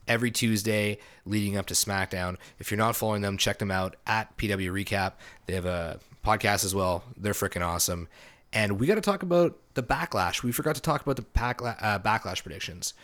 [0.08, 2.36] every Tuesday leading up to SmackDown.
[2.58, 5.14] If you're not following them, check them out at PW Recap.
[5.46, 7.04] They have a podcast as well.
[7.16, 8.08] They're freaking awesome.
[8.52, 10.42] And we got to talk about the backlash.
[10.42, 12.94] We forgot to talk about the backla- uh, backlash predictions.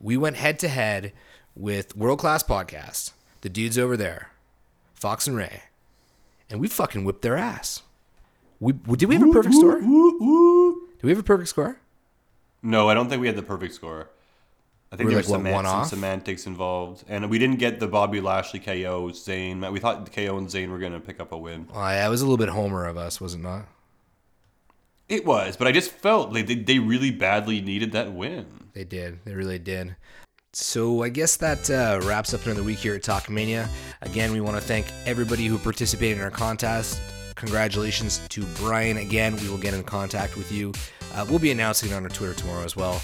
[0.00, 1.12] We went head to head
[1.54, 3.12] with World Class Podcast,
[3.42, 4.30] the dudes over there,
[4.94, 5.62] Fox and Ray,
[6.48, 7.82] and we fucking whipped their ass.
[8.60, 9.80] We did we have a perfect score?
[9.80, 11.78] Do we have a perfect score?
[12.62, 14.10] No, I don't think we had the perfect score.
[14.92, 15.88] I think there like, was what, some, one some off?
[15.88, 19.70] semantics involved, and we didn't get the Bobby Lashley KO Zayn.
[19.72, 21.68] We thought the KO and Zayn were going to pick up a win.
[21.72, 23.66] Oh, yeah, it was a little bit Homer of us, was it not?
[25.08, 28.46] It was, but I just felt like they, they really badly needed that win.
[28.72, 29.20] They did.
[29.24, 29.96] They really did.
[30.52, 33.68] So I guess that uh, wraps up another week here at Talkmania.
[34.02, 37.00] Again, we want to thank everybody who participated in our contest.
[37.36, 39.36] Congratulations to Brian again.
[39.36, 40.72] We will get in contact with you.
[41.14, 43.00] Uh, we'll be announcing it on our Twitter tomorrow as well.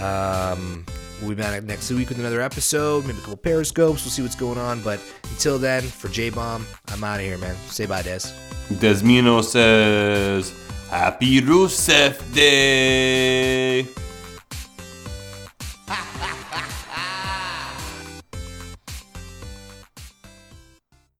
[0.00, 0.84] Um,
[1.22, 4.04] we'll be back next week with another episode, maybe a couple periscopes.
[4.04, 4.82] We'll see what's going on.
[4.82, 5.00] But
[5.30, 7.56] until then, for J Bomb, I'm out of here, man.
[7.68, 8.20] Say bye, Des.
[8.68, 10.52] Desmino says,
[10.90, 13.86] Happy Rusev Day!